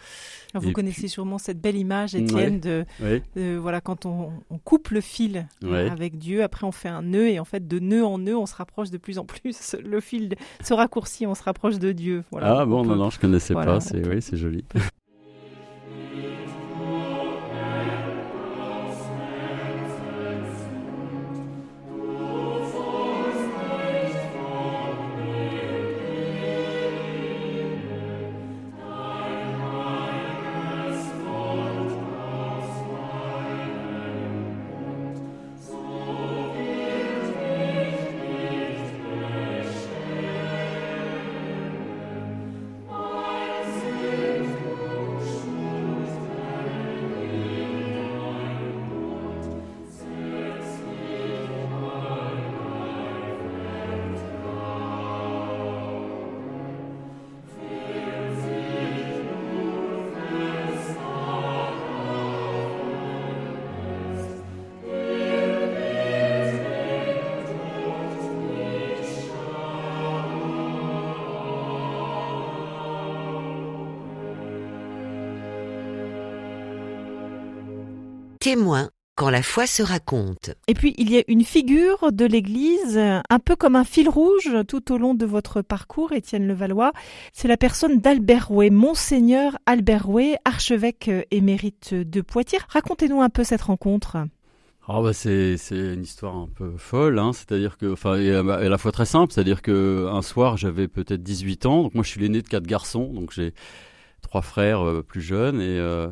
vous 0.53 0.71
connaissez 0.71 1.09
sûrement 1.09 1.37
cette 1.37 1.59
belle 1.59 1.75
image, 1.75 2.15
Étienne, 2.15 2.59
de, 2.61 2.85
voilà 3.57 3.81
quand 3.81 4.05
on, 4.05 4.31
coupe 4.63 4.89
le 4.89 5.01
fil 5.01 5.47
avec 5.63 6.17
Dieu, 6.17 6.43
après 6.43 6.65
on 6.65 6.71
fait 6.71 6.89
un 6.89 7.01
nœud 7.01 7.27
et 7.27 7.39
en 7.39 7.45
fait 7.45 7.67
de 7.67 7.79
nœud 7.79 8.05
en 8.05 8.17
nœud, 8.17 8.37
on 8.37 8.45
se 8.45 8.55
rapproche 8.55 8.89
de 8.89 8.97
plus 8.97 9.19
en 9.19 9.25
plus. 9.25 9.75
Le 9.85 9.99
fil 9.99 10.35
se 10.63 10.73
raccourcit, 10.73 11.27
on 11.27 11.35
se 11.35 11.43
rapproche 11.43 11.77
de 11.77 11.91
Dieu. 11.91 12.23
Voilà, 12.31 12.59
ah 12.59 12.65
bon, 12.65 12.83
non, 12.83 12.95
non, 12.95 13.09
je 13.09 13.19
connaissais 13.19 13.53
pas. 13.53 13.79
C'est 13.79 14.07
oui, 14.07 14.21
c'est 14.21 14.37
joli. 14.37 14.63
Témoin 78.45 78.91
quand 79.15 79.31
la 79.31 79.41
foi 79.41 79.65
se 79.65 79.81
raconte. 79.81 80.51
Et 80.67 80.75
puis 80.75 80.93
il 80.99 81.11
y 81.11 81.17
a 81.17 81.23
une 81.27 81.43
figure 81.43 82.11
de 82.11 82.25
l'Église, 82.25 82.95
un 82.95 83.39
peu 83.39 83.55
comme 83.55 83.75
un 83.75 83.83
fil 83.83 84.07
rouge 84.07 84.55
tout 84.67 84.91
au 84.91 84.99
long 84.99 85.15
de 85.15 85.25
votre 85.25 85.63
parcours, 85.63 86.11
Étienne 86.11 86.47
Levallois. 86.47 86.91
C'est 87.33 87.47
la 87.47 87.57
personne 87.57 87.99
d'Albert 87.99 88.49
Rouet, 88.49 88.69
Monseigneur 88.69 89.57
Albert 89.65 90.05
Rouet, 90.05 90.37
archevêque 90.45 91.09
émérite 91.31 91.95
de 91.95 92.21
Poitiers. 92.21 92.59
Racontez-nous 92.69 93.19
un 93.19 93.29
peu 93.29 93.43
cette 93.43 93.63
rencontre. 93.63 94.17
Ah 94.87 95.01
bah 95.01 95.13
c'est 95.13 95.57
une 95.71 96.03
histoire 96.03 96.35
un 96.35 96.49
peu 96.53 96.77
folle, 96.77 97.17
hein. 97.17 97.33
c'est-à-dire 97.33 97.79
que, 97.79 97.93
enfin, 97.93 98.17
et 98.17 98.31
à 98.31 98.43
la 98.43 98.77
fois 98.77 98.91
très 98.91 99.07
simple, 99.07 99.33
c'est-à-dire 99.33 99.63
que 99.63 100.07
un 100.07 100.21
soir 100.21 100.55
j'avais 100.55 100.87
peut-être 100.87 101.23
18 101.23 101.65
ans, 101.65 101.81
donc 101.81 101.95
moi 101.95 102.03
je 102.03 102.09
suis 102.09 102.21
l'aîné 102.21 102.43
de 102.43 102.47
quatre 102.47 102.67
garçons, 102.67 103.11
donc 103.11 103.31
j'ai 103.31 103.55
trois 104.21 104.43
frères 104.43 104.85
euh, 104.85 105.01
plus 105.01 105.21
jeunes 105.21 105.59
et 105.61 105.79
euh, 105.79 106.09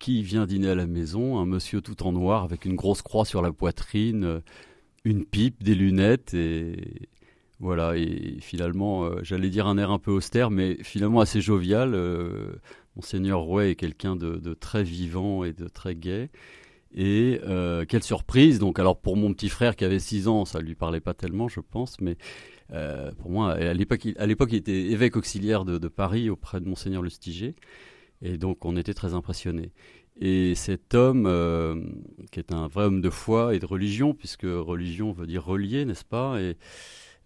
qui 0.00 0.22
vient 0.22 0.46
dîner 0.46 0.70
à 0.70 0.74
la 0.74 0.88
maison 0.88 1.38
Un 1.38 1.46
monsieur 1.46 1.80
tout 1.80 2.02
en 2.02 2.10
noir 2.10 2.42
avec 2.42 2.64
une 2.64 2.74
grosse 2.74 3.02
croix 3.02 3.24
sur 3.24 3.42
la 3.42 3.52
poitrine, 3.52 4.24
euh, 4.24 4.40
une 5.04 5.24
pipe, 5.24 5.62
des 5.62 5.76
lunettes 5.76 6.34
et 6.34 7.08
voilà. 7.60 7.96
Et 7.96 8.38
finalement, 8.40 9.04
euh, 9.04 9.20
j'allais 9.22 9.50
dire 9.50 9.68
un 9.68 9.78
air 9.78 9.90
un 9.90 9.98
peu 10.00 10.10
austère, 10.10 10.50
mais 10.50 10.82
finalement 10.82 11.20
assez 11.20 11.40
jovial. 11.40 11.94
Euh, 11.94 12.54
Monseigneur 12.96 13.40
Rouet 13.40 13.70
est 13.70 13.74
quelqu'un 13.76 14.16
de, 14.16 14.54
très 14.54 14.82
vivant 14.82 15.44
et 15.44 15.52
de 15.52 15.68
très 15.68 15.94
gai. 15.94 16.30
Et 16.92 17.40
quelle 17.88 18.02
surprise 18.02 18.58
Donc 18.58 18.80
alors 18.80 18.98
pour 18.98 19.16
mon 19.16 19.32
petit 19.32 19.48
frère 19.48 19.76
qui 19.76 19.84
avait 19.84 20.00
6 20.00 20.26
ans, 20.26 20.44
ça 20.44 20.58
lui 20.58 20.74
parlait 20.74 21.00
pas 21.00 21.14
tellement, 21.14 21.46
je 21.46 21.60
pense, 21.60 22.00
mais 22.00 22.16
pour 23.18 23.30
moi, 23.30 23.52
à 23.52 23.72
l'époque, 23.74 24.02
il 24.04 24.56
était 24.56 24.72
évêque 24.72 25.16
auxiliaire 25.16 25.64
de, 25.64 25.78
de 25.78 25.88
Paris 25.88 26.30
auprès 26.30 26.60
de 26.60 26.68
Monseigneur 26.68 27.02
Lustiger. 27.02 27.54
Et 28.22 28.38
donc 28.38 28.64
on 28.64 28.76
était 28.76 28.94
très 28.94 29.14
impressionnés. 29.14 29.72
Et 30.20 30.54
cet 30.54 30.94
homme, 30.94 31.24
euh, 31.26 31.82
qui 32.30 32.40
est 32.40 32.52
un 32.52 32.68
vrai 32.68 32.84
homme 32.84 33.00
de 33.00 33.10
foi 33.10 33.54
et 33.54 33.58
de 33.58 33.66
religion, 33.66 34.12
puisque 34.12 34.42
religion 34.44 35.12
veut 35.12 35.26
dire 35.26 35.44
relier, 35.44 35.84
n'est-ce 35.84 36.04
pas 36.04 36.40
Et 36.40 36.56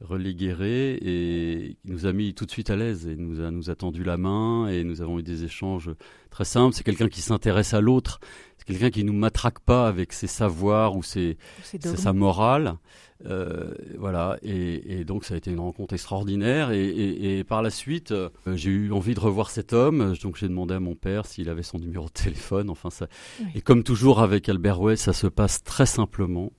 Relais 0.00 0.34
Guéret, 0.34 0.98
et 1.00 1.76
il 1.84 1.90
nous 1.90 2.04
a 2.04 2.12
mis 2.12 2.34
tout 2.34 2.44
de 2.44 2.50
suite 2.50 2.68
à 2.68 2.76
l'aise 2.76 3.06
et 3.06 3.16
nous 3.16 3.40
a, 3.40 3.50
nous 3.50 3.70
a 3.70 3.74
tendu 3.74 4.02
la 4.02 4.16
main 4.16 4.68
et 4.68 4.84
nous 4.84 5.00
avons 5.00 5.20
eu 5.20 5.22
des 5.22 5.44
échanges 5.44 5.90
très 6.30 6.44
simples. 6.44 6.74
C'est 6.74 6.82
quelqu'un 6.82 7.08
qui 7.08 7.22
s'intéresse 7.22 7.74
à 7.74 7.80
l'autre, 7.80 8.20
c'est 8.58 8.66
quelqu'un 8.66 8.90
qui 8.90 9.04
nous 9.04 9.12
matraque 9.12 9.60
pas 9.60 9.86
avec 9.86 10.12
ses 10.12 10.26
savoirs 10.26 10.96
ou 10.96 11.02
ses, 11.02 11.38
sa 11.62 12.12
morale. 12.12 12.76
Euh, 13.26 13.72
voilà, 13.98 14.36
et, 14.42 15.04
donc 15.04 15.24
ça 15.24 15.34
a 15.34 15.36
été 15.36 15.50
une 15.50 15.60
rencontre 15.60 15.94
extraordinaire. 15.94 16.70
Et, 16.72 17.44
par 17.44 17.62
la 17.62 17.70
suite, 17.70 18.12
euh, 18.12 18.28
j'ai 18.54 18.70
eu 18.70 18.92
envie 18.92 19.14
de 19.14 19.20
revoir 19.20 19.50
cet 19.50 19.72
homme. 19.72 20.14
Donc 20.22 20.36
j'ai 20.36 20.48
demandé 20.48 20.74
à 20.74 20.80
mon 20.80 20.94
père 20.94 21.26
s'il 21.26 21.48
avait 21.48 21.62
son 21.62 21.78
numéro 21.78 22.06
de 22.06 22.12
téléphone. 22.12 22.70
Enfin, 22.70 22.90
ça. 22.90 23.08
Et 23.54 23.60
comme 23.60 23.82
toujours 23.82 24.20
avec 24.20 24.48
Albert 24.48 24.80
Way, 24.80 24.96
ça 24.96 25.12
se 25.12 25.26
passe 25.26 25.62
très 25.62 25.86
simplement 25.86 26.52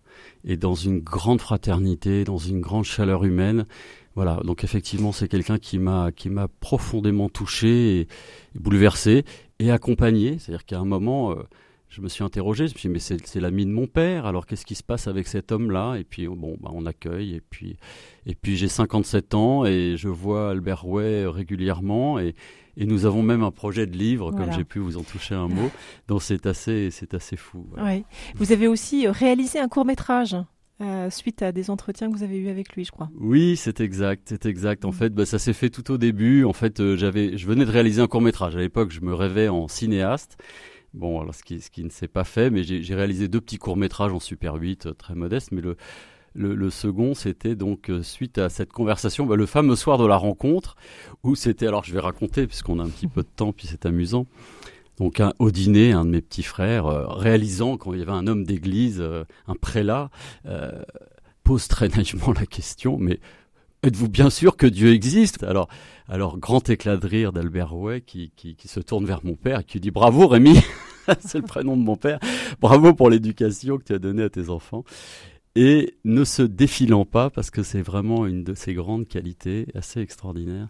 et 0.45 0.57
dans 0.57 0.75
une 0.75 0.99
grande 0.99 1.41
fraternité, 1.41 2.23
dans 2.23 2.37
une 2.37 2.61
grande 2.61 2.85
chaleur 2.85 3.25
humaine. 3.25 3.65
Voilà, 4.15 4.39
donc 4.45 4.63
effectivement, 4.63 5.11
c'est 5.11 5.27
quelqu'un 5.27 5.57
qui 5.57 5.77
m'a 5.77 6.11
qui 6.13 6.29
m'a 6.29 6.47
profondément 6.47 7.27
touché 7.27 7.99
et, 7.99 8.07
bouleversé 8.55 9.25
et 9.59 9.71
accompagné. 9.71 10.39
C'est-à-dire 10.39 10.65
qu'à 10.65 10.79
un 10.79 10.85
moment, 10.85 11.31
euh, 11.31 11.35
je 11.89 12.01
me 12.01 12.09
suis 12.09 12.23
interrogé, 12.23 12.67
je 12.67 12.73
me 12.73 12.77
suis 12.77 12.89
dit, 12.89 12.93
mais 12.93 12.99
c'est 12.99 13.39
l'ami 13.39 13.65
de 13.65 13.71
mon 13.71 13.87
père, 13.87 14.25
alors 14.25 14.45
qu'est-ce 14.45 14.65
qui 14.65 14.75
se 14.75 14.83
passe 14.83 15.07
avec 15.07 15.27
cet 15.27 15.51
homme-là? 15.51 15.95
Et 15.95 16.03
puis, 16.03 16.27
bon, 16.27 16.57
bah, 16.59 16.69
on 16.73 16.85
accueille, 16.85 17.35
et 17.35 17.41
puis, 17.41 17.77
et 18.25 18.35
puis 18.35 18.57
j'ai 18.57 18.67
57 18.67 19.33
ans, 19.33 19.65
et 19.65 19.95
je 19.97 20.09
vois 20.09 20.51
Albert 20.51 20.81
Rouet 20.81 21.25
régulièrement, 21.27 22.19
et, 22.19 22.35
et 22.77 22.85
nous 22.85 23.05
avons 23.05 23.23
même 23.23 23.43
un 23.43 23.51
projet 23.51 23.85
de 23.85 23.97
livre, 23.97 24.31
comme 24.31 24.51
j'ai 24.51 24.63
pu 24.65 24.79
vous 24.79 24.97
en 24.97 25.03
toucher 25.03 25.35
un 25.35 25.47
mot, 25.47 25.71
donc 26.07 26.21
c'est 26.21 26.45
assez, 26.45 26.89
c'est 26.91 27.13
assez 27.13 27.37
fou. 27.37 27.67
Vous 28.35 28.51
avez 28.51 28.67
aussi 28.67 29.07
euh, 29.07 29.11
réalisé 29.11 29.59
un 29.59 29.67
court-métrage 29.67 30.35
euh, 30.81 31.09
suite 31.09 31.41
à 31.41 31.53
des 31.53 31.69
entretiens 31.69 32.11
que 32.11 32.17
vous 32.17 32.23
avez 32.23 32.37
eus 32.37 32.49
avec 32.49 32.73
lui, 32.75 32.83
je 32.83 32.91
crois. 32.91 33.09
Oui, 33.17 33.55
c'est 33.55 33.79
exact, 33.79 34.27
c'est 34.27 34.45
exact. 34.45 34.83
En 34.83 34.89
mm. 34.89 34.93
fait, 34.93 35.09
bah, 35.13 35.25
ça 35.25 35.39
s'est 35.39 35.53
fait 35.53 35.69
tout 35.69 35.89
au 35.89 35.97
début. 35.97 36.43
En 36.43 36.51
fait, 36.51 36.81
euh, 36.81 36.97
j'avais, 36.97 37.37
je 37.37 37.47
venais 37.47 37.63
de 37.63 37.71
réaliser 37.71 38.01
un 38.01 38.07
court 38.07 38.21
métrage. 38.21 38.57
À 38.57 38.59
l'époque, 38.59 38.91
je 38.91 38.99
me 38.99 39.13
rêvais 39.13 39.47
en 39.47 39.69
cinéaste. 39.69 40.37
Bon, 40.95 41.19
alors 41.19 41.35
ce 41.35 41.43
qui, 41.43 41.59
ce 41.59 41.69
qui 41.69 41.83
ne 41.83 41.89
s'est 41.89 42.07
pas 42.07 42.23
fait, 42.23 42.49
mais 42.49 42.63
j'ai 42.63 42.95
réalisé 42.95 43.27
deux 43.27 43.41
petits 43.41 43.57
courts-métrages 43.57 44.13
en 44.13 44.21
Super 44.21 44.55
8, 44.55 44.85
euh, 44.85 44.93
très 44.93 45.13
modestes, 45.13 45.51
mais 45.51 45.59
le, 45.61 45.75
le, 46.33 46.69
second, 46.69 47.13
c'était 47.13 47.55
donc 47.55 47.89
euh, 47.89 48.01
suite 48.01 48.37
à 48.37 48.47
cette 48.47 48.71
conversation, 48.71 49.25
bah, 49.25 49.35
le 49.35 49.45
fameux 49.45 49.75
soir 49.75 49.97
de 49.97 50.05
la 50.05 50.15
rencontre, 50.15 50.77
où 51.23 51.35
c'était, 51.35 51.67
alors 51.67 51.83
je 51.83 51.93
vais 51.93 51.99
raconter, 51.99 52.47
puisqu'on 52.47 52.79
a 52.79 52.83
un 52.83 52.89
petit 52.89 53.07
peu 53.07 53.23
de 53.23 53.27
temps, 53.35 53.51
puis 53.51 53.67
c'est 53.67 53.85
amusant. 53.85 54.25
Donc 54.97 55.21
au 55.39 55.51
dîner, 55.51 55.91
un 55.91 56.05
de 56.05 56.11
mes 56.11 56.21
petits 56.21 56.43
frères, 56.43 56.85
euh, 56.85 57.05
réalisant 57.07 57.75
quand 57.75 57.91
il 57.91 57.99
y 57.99 58.01
avait 58.01 58.11
un 58.13 58.27
homme 58.27 58.45
d'église, 58.45 59.03
un 59.47 59.55
prélat, 59.55 60.09
pose 61.43 61.67
très 61.67 61.89
naïvement 61.89 62.31
la 62.31 62.45
question, 62.45 62.97
mais 62.97 63.19
êtes-vous 63.85 64.09
bien 64.09 64.29
sûr 64.29 64.57
que 64.57 64.65
Dieu 64.65 64.93
existe? 64.93 65.43
Alors, 65.43 65.67
alors 66.07 66.37
grand 66.37 66.69
éclat 66.69 66.97
de 66.97 67.07
rire 67.07 67.31
d'Albert 67.31 67.69
Rouet 67.69 68.01
qui, 68.01 68.31
se 68.65 68.79
tourne 68.79 69.05
vers 69.05 69.23
mon 69.23 69.35
père 69.35 69.59
et 69.59 69.63
qui 69.63 69.79
dit 69.79 69.91
bravo 69.91 70.27
Rémi, 70.27 70.59
c'est 71.19 71.37
le 71.37 71.45
prénom 71.45 71.77
de 71.77 71.83
mon 71.83 71.95
père, 71.95 72.19
bravo 72.59 72.93
pour 72.93 73.09
l'éducation 73.09 73.77
que 73.77 73.83
tu 73.83 73.93
as 73.93 73.99
donnée 73.99 74.23
à 74.23 74.29
tes 74.29 74.49
enfants. 74.49 74.83
Et 75.57 75.95
ne 76.03 76.25
se 76.25 76.41
défilant 76.41 77.05
pas, 77.05 77.29
parce 77.29 77.49
que 77.49 77.63
c'est 77.63 77.81
vraiment 77.81 78.25
une 78.25 78.43
de 78.43 78.53
ses 78.55 78.73
grandes 78.73 79.07
qualités, 79.07 79.67
assez 79.73 80.01
extraordinaire, 80.01 80.67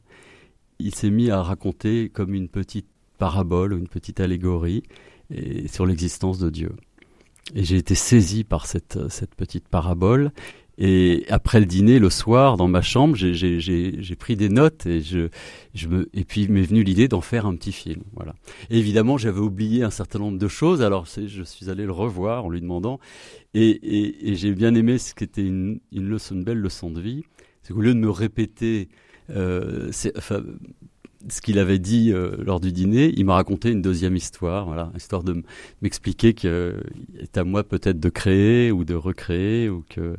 il 0.78 0.94
s'est 0.94 1.10
mis 1.10 1.32
à 1.32 1.42
raconter 1.42 2.10
comme 2.10 2.36
une 2.36 2.50
petite 2.50 2.88
parabole 3.18 3.74
ou 3.74 3.78
une 3.78 3.88
petite 3.88 4.20
allégorie 4.20 4.84
sur 5.66 5.88
l'existence 5.88 6.38
de 6.38 6.52
Dieu. 6.52 6.72
Et 7.56 7.64
j'ai 7.64 7.78
été 7.78 7.96
saisi 7.96 8.44
par 8.44 8.68
cette, 8.68 9.10
cette 9.10 9.34
petite 9.34 9.68
parabole 9.68 10.32
et 10.77 11.25
après 11.29 11.60
le 11.60 11.65
dîner, 11.65 12.00
le 12.00 12.10
soir, 12.10 12.58
dans 12.58 12.67
ma 12.67 12.82
chambre, 12.82 13.15
j'ai 13.15 14.15
pris 14.20 14.36
des 14.36 14.50
notes 14.50 14.86
et 14.86 15.01
je, 15.01 15.29
je 15.74 15.88
me, 15.88 16.10
et 16.13 16.25
puis 16.25 16.48
m'est 16.50 16.63
venue 16.63 16.84
l'idée 16.84 17.08
d'en 17.08 17.22
faire 17.22 17.46
un 17.46 17.55
petit 17.55 17.72
film. 17.72 18.03
Voilà. 18.13 18.36
évidemment, 18.70 19.17
j'avais 19.17 19.39
oublié 19.39 19.84
un 19.84 19.89
certain 19.89 20.20
nombre 20.20 20.38
de 20.38 20.48
choses. 20.48 20.82
Alors, 20.82 21.05
je 21.05 21.44
suis 21.44 21.70
allé 21.70 21.86
le 21.86 21.91
revoir 21.91 22.46
en 22.46 22.50
lui 22.50 22.62
demandant, 22.62 23.00
et, 23.53 23.70
et, 23.70 24.32
et 24.32 24.36
j'ai 24.36 24.51
bien 24.51 24.75
aimé 24.75 24.98
ce 24.98 25.13
qui 25.13 25.24
était 25.24 25.46
une, 25.46 25.79
une 25.94 26.10
leçon, 26.10 26.36
une 26.36 26.44
belle 26.44 26.60
leçon 26.60 26.91
de 26.91 27.00
vie. 27.00 27.24
C'est 27.63 27.74
qu'au 27.74 27.82
lieu 27.82 27.94
de 27.94 28.00
me 28.00 28.10
répéter, 28.10 28.89
euh, 29.29 29.91
enfin, 30.17 30.44
ce 31.29 31.41
qu'il 31.41 31.58
avait 31.58 31.79
dit 31.79 32.12
euh, 32.12 32.36
lors 32.44 32.60
du 32.60 32.72
dîner, 32.72 33.12
il 33.15 33.25
m'a 33.25 33.36
raconté 33.36 33.72
une 33.72 33.82
deuxième 33.82 34.15
histoire, 34.15 34.65
voilà, 34.65 34.91
histoire 34.96 35.24
de 35.24 35.41
m'expliquer 35.82 36.34
qu'il 36.34 36.51
est 37.20 37.38
à 37.38 37.44
moi 37.44 37.63
peut-être 37.63 38.00
de 38.00 38.10
créer 38.10 38.72
ou 38.72 38.84
de 38.84 38.94
recréer 38.94 39.70
ou 39.70 39.84
que 39.89 40.15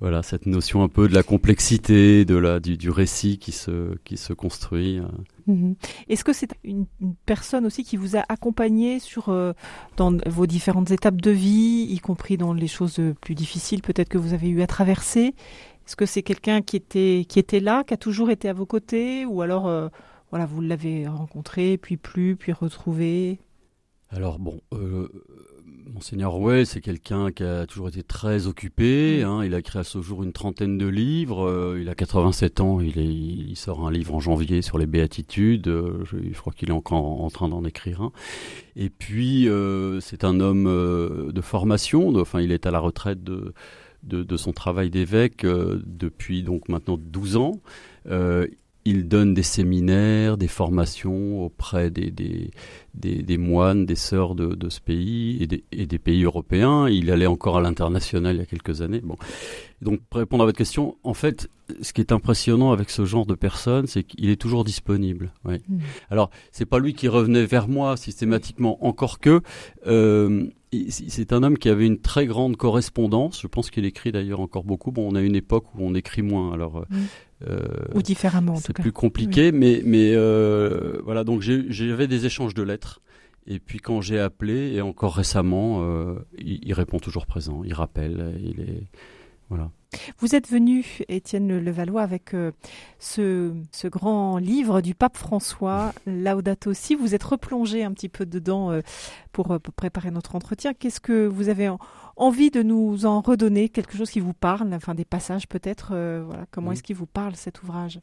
voilà 0.00 0.22
cette 0.22 0.46
notion 0.46 0.82
un 0.82 0.88
peu 0.88 1.08
de 1.08 1.14
la 1.14 1.22
complexité 1.22 2.24
de 2.24 2.34
la 2.36 2.58
du, 2.58 2.78
du 2.78 2.88
récit 2.88 3.38
qui 3.38 3.52
se 3.52 3.96
qui 4.04 4.16
se 4.16 4.32
construit. 4.32 4.98
Euh. 4.98 5.04
Mhm. 5.46 5.76
Est-ce 6.08 6.24
que 6.24 6.32
c'est 6.32 6.50
une, 6.64 6.86
personne 7.26 7.66
aussi 7.66 7.84
qui 7.84 7.98
vous 7.98 8.16
a 8.16 8.24
accompagné 8.28 8.98
sur 8.98 9.28
euh, 9.28 9.52
dans 9.96 10.16
vos 10.26 10.46
différentes 10.46 10.90
étapes 10.90 11.20
de 11.20 11.30
vie, 11.30 11.86
y 11.90 11.98
compris 11.98 12.38
dans 12.38 12.54
les 12.54 12.66
choses 12.66 13.00
plus 13.20 13.34
difficiles 13.34 13.82
peut-être 13.82 14.08
que 14.08 14.18
vous 14.18 14.32
avez 14.32 14.48
eu 14.48 14.62
à 14.62 14.66
traverser? 14.66 15.34
Est-ce 15.86 15.96
que 15.96 16.06
c'est 16.06 16.22
quelqu'un 16.22 16.62
qui 16.62 16.76
était 16.76 17.26
qui 17.28 17.38
était 17.38 17.60
là, 17.60 17.84
qui 17.84 17.92
a 17.92 17.98
toujours 17.98 18.30
été 18.30 18.48
à 18.48 18.54
vos 18.54 18.66
côtés, 18.66 19.26
ou 19.26 19.42
alors 19.42 19.68
euh, 19.68 19.88
voilà 20.30 20.46
vous 20.46 20.62
l'avez 20.62 21.06
rencontré, 21.08 21.76
puis 21.76 21.98
plus, 21.98 22.36
puis 22.36 22.52
retrouvé? 22.52 23.38
Alors 24.08 24.38
bon. 24.38 24.60
Monseigneur 25.92 26.32
Rouet, 26.32 26.64
c'est 26.64 26.80
quelqu'un 26.80 27.32
qui 27.32 27.42
a 27.42 27.66
toujours 27.66 27.88
été 27.88 28.02
très 28.02 28.46
occupé. 28.46 29.22
Mm. 29.22 29.26
Hein. 29.26 29.44
il 29.44 29.54
a 29.54 29.62
créé 29.62 29.80
à 29.80 29.84
ce 29.84 30.00
jour 30.00 30.22
une 30.22 30.32
trentaine 30.32 30.78
de 30.78 30.86
livres. 30.86 31.46
Euh, 31.46 31.78
il 31.80 31.88
a 31.88 31.94
87 31.94 32.60
ans. 32.60 32.80
Il, 32.80 32.98
est, 32.98 33.04
il, 33.04 33.56
sort 33.56 33.86
un 33.86 33.90
livre 33.90 34.14
en 34.14 34.20
janvier 34.20 34.62
sur 34.62 34.78
les 34.78 34.86
béatitudes. 34.86 35.68
Euh, 35.68 36.04
je, 36.04 36.38
crois 36.38 36.52
qu'il 36.52 36.68
est 36.68 36.72
encore 36.72 37.22
en, 37.22 37.30
train 37.30 37.48
d'en 37.48 37.64
écrire 37.64 38.02
un. 38.02 38.12
Et 38.76 38.88
puis, 38.88 39.48
euh, 39.48 40.00
c'est 40.00 40.24
un 40.24 40.40
homme 40.40 40.64
de 40.64 41.40
formation. 41.40 42.14
enfin, 42.16 42.40
il 42.40 42.52
est 42.52 42.66
à 42.66 42.70
la 42.70 42.78
retraite 42.78 43.24
de, 43.24 43.52
de, 44.04 44.22
de 44.22 44.36
son 44.36 44.52
travail 44.52 44.90
d'évêque 44.90 45.44
depuis 45.44 46.42
donc 46.42 46.68
maintenant 46.68 46.98
12 46.98 47.36
ans 47.36 47.60
il 48.84 49.08
donne 49.08 49.34
des 49.34 49.42
séminaires, 49.42 50.38
des 50.38 50.48
formations 50.48 51.44
auprès 51.44 51.90
des, 51.90 52.10
des, 52.10 52.50
des, 52.94 53.38
moines, 53.38 53.84
des 53.84 53.94
sœurs 53.94 54.34
de, 54.34 54.54
de 54.54 54.68
ce 54.70 54.80
pays 54.80 55.42
et 55.42 55.46
des, 55.46 55.64
et 55.70 55.86
des, 55.86 55.98
pays 55.98 56.24
européens. 56.24 56.88
Il 56.88 57.10
allait 57.10 57.26
encore 57.26 57.58
à 57.58 57.60
l'international 57.60 58.36
il 58.36 58.38
y 58.38 58.42
a 58.42 58.46
quelques 58.46 58.80
années. 58.80 59.00
Bon. 59.00 59.16
Donc, 59.82 60.00
pour 60.08 60.18
répondre 60.18 60.42
à 60.44 60.46
votre 60.46 60.58
question, 60.58 60.96
en 61.04 61.14
fait, 61.14 61.48
ce 61.82 61.92
qui 61.92 62.00
est 62.00 62.12
impressionnant 62.12 62.72
avec 62.72 62.90
ce 62.90 63.04
genre 63.04 63.26
de 63.26 63.34
personne, 63.34 63.86
c'est 63.86 64.02
qu'il 64.02 64.30
est 64.30 64.40
toujours 64.40 64.64
disponible. 64.64 65.32
Ouais. 65.44 65.60
Mmh. 65.68 65.78
Alors, 66.10 66.30
c'est 66.50 66.66
pas 66.66 66.78
lui 66.78 66.94
qui 66.94 67.08
revenait 67.08 67.44
vers 67.44 67.68
moi 67.68 67.96
systématiquement, 67.96 68.84
encore 68.84 69.18
que 69.18 69.40
euh, 69.86 70.46
c'est 70.88 71.32
un 71.32 71.42
homme 71.42 71.58
qui 71.58 71.68
avait 71.68 71.86
une 71.86 72.00
très 72.00 72.26
grande 72.26 72.56
correspondance. 72.56 73.40
Je 73.42 73.46
pense 73.46 73.70
qu'il 73.70 73.84
écrit 73.84 74.12
d'ailleurs 74.12 74.40
encore 74.40 74.64
beaucoup. 74.64 74.90
Bon, 74.90 75.10
on 75.10 75.14
a 75.14 75.20
une 75.20 75.36
époque 75.36 75.66
où 75.74 75.78
on 75.80 75.94
écrit 75.94 76.22
moins, 76.22 76.52
alors. 76.52 76.78
Euh, 76.78 76.84
mmh. 76.90 77.06
Euh, 77.48 77.58
Ou 77.94 78.02
différemment, 78.02 78.52
en 78.52 78.56
tout 78.56 78.60
cas. 78.60 78.66
C'est 78.76 78.82
plus 78.82 78.92
compliqué, 78.92 79.52
mais, 79.52 79.82
mais 79.84 80.12
euh, 80.14 81.00
voilà, 81.04 81.24
donc 81.24 81.40
j'avais 81.40 82.06
des 82.06 82.26
échanges 82.26 82.54
de 82.54 82.62
lettres. 82.62 83.00
Et 83.46 83.58
puis 83.58 83.78
quand 83.78 84.00
j'ai 84.00 84.20
appelé, 84.20 84.74
et 84.74 84.80
encore 84.80 85.16
récemment, 85.16 85.82
euh, 85.82 86.14
il, 86.38 86.72
répond 86.74 86.98
toujours 86.98 87.26
présent, 87.26 87.62
il 87.64 87.72
rappelle, 87.72 88.38
il 88.42 88.60
est... 88.60 88.82
Voilà. 89.48 89.70
Vous 90.18 90.34
êtes 90.34 90.48
venu, 90.48 91.00
Étienne 91.08 91.58
Levallois, 91.58 92.02
avec 92.02 92.32
ce, 92.98 93.52
ce, 93.72 93.88
grand 93.88 94.38
livre 94.38 94.80
du 94.80 94.94
pape 94.94 95.16
François, 95.16 95.92
Laudato 96.06 96.72
Si. 96.74 96.94
Vous 96.94 97.14
êtes 97.14 97.24
replongé 97.24 97.82
un 97.82 97.92
petit 97.92 98.08
peu 98.08 98.24
dedans 98.24 98.70
pour, 99.32 99.58
pour 99.60 99.74
préparer 99.74 100.10
notre 100.10 100.36
entretien. 100.36 100.74
Qu'est-ce 100.74 101.00
que 101.00 101.26
vous 101.26 101.48
avez 101.48 101.68
en, 101.68 101.78
envie 102.20 102.50
de 102.50 102.62
nous 102.62 103.06
en 103.06 103.20
redonner? 103.20 103.68
Quelque 103.68 103.96
chose 103.96 104.10
qui 104.10 104.20
vous 104.20 104.34
parle, 104.34 104.72
enfin 104.74 104.94
des 104.94 105.04
passages 105.04 105.48
peut-être. 105.48 105.90
Euh, 105.92 106.22
voilà, 106.24 106.46
comment 106.50 106.72
est-ce 106.72 106.82
qu'il 106.82 106.96
vous 106.96 107.06
parle 107.06 107.34
cet 107.34 107.62
ouvrage? 107.62 108.00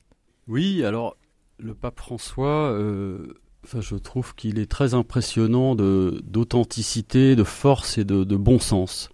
Oui, 0.48 0.84
alors 0.84 1.15
le 1.60 1.74
pape 1.74 2.00
François, 2.00 2.72
euh, 2.72 3.34
enfin, 3.63 3.82
je 3.82 3.96
trouve 3.96 4.36
qu'il 4.36 4.60
est 4.60 4.70
très 4.70 4.94
impressionnant 4.94 5.75
d'authenticité, 5.75 7.36
de 7.36 7.44
force 7.44 7.98
et 7.98 8.06
de, 8.06 8.36
bon 8.36 8.60
sens. 8.60 9.10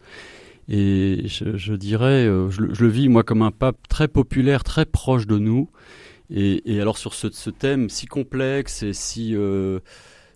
Et 0.69 1.23
je, 1.27 1.73
dirais, 1.73 2.25
euh, 2.25 2.49
je, 2.49 2.61
le 2.61 2.87
vis 2.87 3.09
moi 3.09 3.23
comme 3.23 3.41
un 3.41 3.51
pape 3.51 3.87
très 3.89 4.07
populaire, 4.07 4.63
très 4.63 4.85
proche 4.85 5.27
de 5.27 5.37
nous. 5.37 5.69
Et, 6.29 6.79
alors 6.79 6.97
sur 6.97 7.13
ce, 7.13 7.49
thème 7.49 7.89
si 7.89 8.07
complexe 8.07 8.81
et 8.81 8.93
si, 8.93 9.35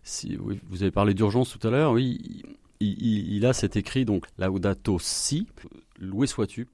si 0.03 0.37
vous 0.37 0.83
avez 0.83 0.91
parlé 0.91 1.13
d'urgence 1.13 1.57
tout 1.57 1.65
à 1.65 1.71
l'heure, 1.71 1.93
oui, 1.93 2.43
il, 2.79 3.45
a 3.45 3.53
cet 3.53 3.77
écrit, 3.77 4.05
donc 4.05 4.25
Laudato 4.37 4.99
Si, 4.99 5.47
loué 5.99 6.27
sois-tu. 6.27 6.67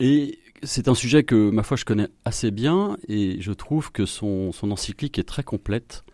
Et 0.00 0.38
c'est 0.62 0.88
un 0.88 0.94
sujet 0.94 1.22
que, 1.22 1.50
ma 1.50 1.62
foi, 1.62 1.76
je 1.76 1.84
connais 1.84 2.08
assez 2.24 2.50
bien 2.50 2.96
et 3.06 3.40
je 3.40 3.52
trouve 3.52 3.92
que 3.92 4.06
son 4.06 4.52
encyclique 4.62 5.18
est 5.18 5.28
très 5.28 5.44
complète 5.44 6.04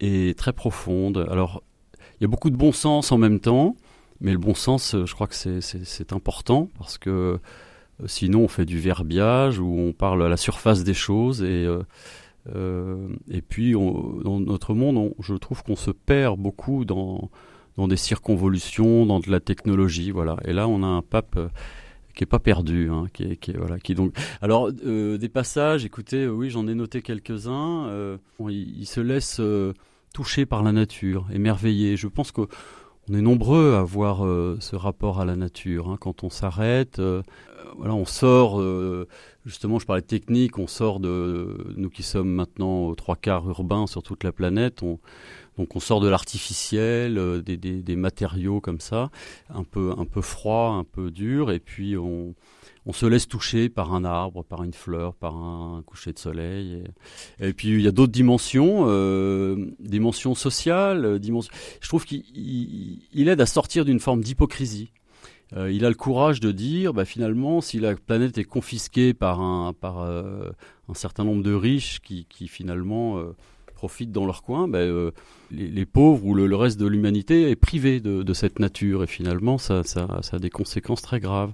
et 0.00 0.34
très 0.34 0.52
profonde. 0.52 1.26
Alors, 1.30 1.62
il 2.20 2.22
y 2.22 2.24
a 2.24 2.28
beaucoup 2.28 2.50
de 2.50 2.56
bon 2.56 2.72
sens 2.72 3.10
en 3.12 3.18
même 3.18 3.40
temps, 3.40 3.76
mais 4.24 4.32
le 4.32 4.38
bon 4.38 4.54
sens, 4.54 4.96
je 5.04 5.14
crois 5.14 5.28
que 5.28 5.34
c'est 5.34 6.12
important 6.12 6.68
parce 6.78 6.98
que 6.98 7.38
sinon, 8.06 8.40
on 8.40 8.48
fait 8.48 8.64
du 8.64 8.80
verbiage 8.80 9.60
où 9.60 9.78
on 9.78 9.92
parle 9.92 10.24
à 10.24 10.28
la 10.28 10.36
surface 10.36 10.82
des 10.82 10.94
choses 10.94 11.42
et 11.42 11.68
et 13.30 13.42
puis 13.42 13.72
dans 13.72 14.40
notre 14.40 14.74
monde, 14.74 15.14
je 15.20 15.34
trouve 15.34 15.62
qu'on 15.62 15.76
se 15.76 15.92
perd 15.92 16.38
beaucoup 16.38 16.84
dans 16.84 17.30
dans 17.76 17.88
des 17.88 17.96
circonvolutions, 17.96 19.04
dans 19.06 19.20
de 19.20 19.30
la 19.30 19.40
technologie, 19.40 20.10
voilà. 20.10 20.36
Et 20.44 20.52
là, 20.52 20.68
on 20.68 20.82
a 20.82 20.86
un 20.86 21.02
pape 21.02 21.38
qui 22.14 22.24
est 22.24 22.26
pas 22.26 22.38
perdu, 22.38 22.90
hein, 22.90 23.06
qui, 23.12 23.24
est, 23.24 23.56
voilà, 23.56 23.78
qui 23.78 23.94
donc. 23.94 24.14
Alors 24.40 24.70
euh, 24.86 25.18
des 25.18 25.28
passages, 25.28 25.84
écoutez, 25.84 26.24
euh, 26.24 26.30
oui, 26.30 26.50
j'en 26.50 26.66
ai 26.68 26.74
noté 26.74 27.02
quelques-uns. 27.02 27.86
Euh, 27.88 28.16
il, 28.48 28.86
se 28.86 29.00
laisse 29.00 29.40
toucher 30.12 30.46
par 30.46 30.62
la 30.62 30.72
nature, 30.72 31.26
émerveiller. 31.32 31.96
Je 31.96 32.06
pense 32.06 32.32
qu'on 33.06 33.14
est 33.14 33.22
nombreux 33.22 33.74
à 33.74 33.80
avoir 33.80 34.20
ce 34.60 34.76
rapport 34.76 35.20
à 35.20 35.24
la 35.24 35.36
nature. 35.36 35.90
Hein, 35.90 35.96
quand 36.00 36.24
on 36.24 36.30
s'arrête, 36.30 37.00
voilà, 37.76 37.94
on 37.94 38.04
sort. 38.04 38.62
justement, 39.44 39.78
je 39.78 39.86
parlais 39.86 40.02
de 40.02 40.06
technique. 40.06 40.58
On 40.58 40.66
sort 40.66 41.00
de 41.00 41.74
nous 41.76 41.90
qui 41.90 42.02
sommes 42.02 42.30
maintenant 42.30 42.86
aux 42.86 42.94
trois 42.94 43.16
quarts 43.16 43.48
urbains 43.48 43.86
sur 43.86 44.02
toute 44.02 44.24
la 44.24 44.32
planète. 44.32 44.82
On 44.82 44.98
donc 45.56 45.76
on 45.76 45.80
sort 45.80 46.00
de 46.00 46.08
l'artificiel, 46.08 47.16
euh, 47.18 47.40
des, 47.40 47.56
des, 47.56 47.96
matériaux 47.96 48.60
comme 48.60 48.80
ça, 48.80 49.10
un 49.50 49.62
peu, 49.62 49.94
un 49.96 50.04
peu 50.04 50.20
froid, 50.20 50.70
un 50.70 50.84
peu 50.84 51.10
dur, 51.10 51.52
et 51.52 51.60
puis 51.60 51.96
on, 51.96 52.34
on 52.86 52.92
se 52.92 53.06
laisse 53.06 53.28
toucher 53.28 53.68
par 53.68 53.94
un 53.94 54.04
arbre, 54.04 54.44
par 54.44 54.62
une 54.62 54.72
fleur, 54.72 55.14
par 55.14 55.36
un, 55.36 55.82
coucher 55.86 56.12
de 56.12 56.18
soleil. 56.18 56.84
Et, 57.40 57.52
puis 57.52 57.68
il 57.68 57.80
y 57.80 57.88
a 57.88 57.92
d'autres 57.92 58.12
dimensions, 58.12 58.84
euh, 58.88 59.70
dimensions 59.80 60.34
sociales. 60.34 61.04
Euh, 61.04 61.18
dimensions... 61.18 61.52
Je 61.80 61.88
trouve 61.88 62.04
qu'il 62.04 62.24
il 63.12 63.28
aide 63.28 63.40
à 63.40 63.46
sortir 63.46 63.84
d'une 63.84 64.00
forme 64.00 64.22
d'hypocrisie. 64.22 64.90
Euh, 65.56 65.70
il 65.70 65.84
a 65.84 65.88
le 65.88 65.94
courage 65.94 66.40
de 66.40 66.52
dire, 66.52 66.92
bah, 66.92 67.04
finalement, 67.04 67.60
si 67.60 67.78
la 67.78 67.94
planète 67.94 68.38
est 68.38 68.44
confisquée 68.44 69.14
par 69.14 69.40
un, 69.40 69.72
par, 69.72 70.00
un 70.00 70.94
certain 70.94 71.24
nombre 71.24 71.42
de 71.42 71.54
riches 71.54 72.00
qui, 72.00 72.26
qui 72.28 72.48
finalement 72.48 73.22
profitent 73.84 74.12
dans 74.12 74.24
leur 74.24 74.42
coin, 74.42 74.66
euh, 74.72 75.10
les, 75.50 75.84
pauvres 75.84 76.24
ou 76.24 76.34
le, 76.34 76.56
reste 76.56 76.80
de 76.80 76.86
l'humanité 76.86 77.50
est 77.50 77.56
privé 77.56 78.00
de, 78.00 78.32
cette 78.32 78.58
nature 78.58 79.04
et 79.04 79.06
finalement 79.06 79.58
ça, 79.58 79.82
a 80.32 80.38
des 80.38 80.48
conséquences 80.48 81.02
très 81.02 81.20
graves. 81.20 81.52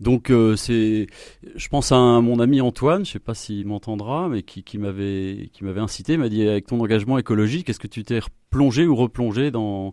Donc 0.00 0.30
euh, 0.30 0.56
c'est, 0.56 1.06
je 1.54 1.68
pense 1.68 1.92
à 1.92 2.20
mon 2.20 2.40
ami 2.40 2.62
Antoine, 2.62 3.04
je 3.04 3.12
sais 3.12 3.18
pas 3.18 3.34
s'il 3.34 3.66
m'entendra, 3.66 4.28
mais 4.28 4.42
qui, 4.42 4.78
m'avait 4.78 5.50
qui 5.52 5.62
m'avait 5.62 5.80
incité, 5.80 6.16
m'a 6.16 6.30
dit 6.30 6.48
avec 6.48 6.66
ton 6.66 6.80
engagement 6.80 7.18
écologique, 7.18 7.68
est-ce 7.68 7.78
que 7.78 7.86
tu 7.86 8.02
t'es 8.02 8.20
plongé 8.48 8.86
ou 8.86 8.96
replongé 8.96 9.50
dans 9.50 9.92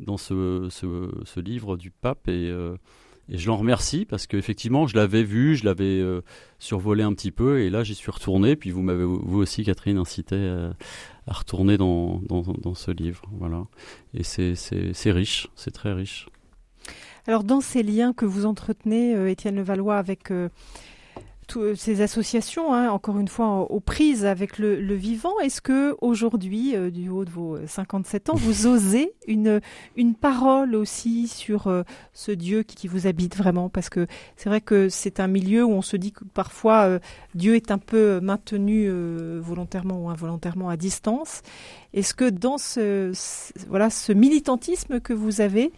dans 0.00 0.18
ce, 0.18 0.68
ce, 0.70 1.40
livre 1.40 1.76
du 1.76 1.90
pape? 1.90 2.28
Et 2.28 2.50
euh, 2.50 2.76
et 3.30 3.36
je 3.36 3.46
l'en 3.48 3.56
remercie 3.58 4.06
parce 4.06 4.26
qu'effectivement, 4.26 4.86
je 4.86 4.96
l'avais 4.96 5.22
vu, 5.22 5.54
je 5.54 5.64
l'avais 5.66 6.00
euh, 6.00 6.22
survolé 6.58 7.02
un 7.02 7.12
petit 7.12 7.30
peu 7.30 7.60
et 7.60 7.68
là, 7.68 7.84
j'y 7.84 7.94
suis 7.94 8.10
retourné. 8.10 8.56
Puis 8.56 8.70
vous 8.70 8.80
m'avez, 8.80 9.04
vous 9.04 9.38
aussi, 9.38 9.64
Catherine, 9.64 9.98
incité 9.98 10.36
à, 11.26 11.32
retourner 11.32 11.76
dans, 11.76 12.22
dans, 12.26 12.74
ce 12.74 12.90
livre. 12.90 13.22
Voilà. 13.32 13.66
Et 14.14 14.22
c'est 14.22 15.10
riche, 15.10 15.48
c'est 15.56 15.72
très 15.72 15.92
riche. 15.92 16.26
Alors, 17.28 17.44
dans 17.44 17.60
ces 17.60 17.82
liens 17.82 18.14
que 18.14 18.24
vous 18.24 18.46
entretenez, 18.46 19.14
euh, 19.14 19.28
Étienne 19.28 19.56
Levallois, 19.56 19.98
avec 19.98 20.30
euh, 20.30 20.48
toutes 21.48 21.76
ces 21.76 22.02
associations, 22.02 22.74
hein, 22.74 22.90
encore 22.90 23.18
une 23.18 23.26
fois, 23.26 23.70
aux 23.72 23.80
prises 23.80 24.24
avec 24.24 24.58
le, 24.58 24.94
vivant. 24.94 25.40
Est-ce 25.40 25.60
que 25.60 25.96
aujourd'hui, 26.00 26.76
euh, 26.76 26.90
du 26.90 27.08
haut 27.08 27.24
de 27.24 27.30
vos 27.30 27.58
57 27.66 28.30
ans, 28.30 28.34
vous 28.36 28.66
osez 28.68 29.12
une, 29.26 29.60
une 29.96 30.14
parole 30.14 30.76
aussi 30.76 31.26
sur 31.26 31.66
euh, 31.66 31.82
ce 32.12 32.30
Dieu 32.30 32.62
qui, 32.62 32.86
vous 32.86 33.06
habite 33.06 33.34
vraiment? 33.34 33.70
Parce 33.70 33.88
que 33.88 34.06
c'est 34.36 34.50
vrai 34.50 34.60
que 34.60 34.88
c'est 34.90 35.20
un 35.20 35.26
milieu 35.26 35.64
où 35.64 35.72
on 35.72 35.82
se 35.82 35.96
dit 35.96 36.12
que 36.12 36.24
parfois 36.34 36.82
euh, 36.82 36.98
Dieu 37.34 37.56
est 37.56 37.70
un 37.70 37.78
peu 37.78 38.20
maintenu 38.20 38.90
volontairement 39.40 40.04
ou 40.04 40.10
involontairement 40.10 40.68
à 40.68 40.76
distance. 40.76 41.40
Est-ce 41.94 42.12
que 42.12 42.28
dans 42.28 42.58
ce, 42.58 43.12
voilà, 43.68 43.88
ce 43.88 44.12
militantisme 44.12 45.00
que 45.00 45.14
vous 45.14 45.40
avez, 45.40 45.72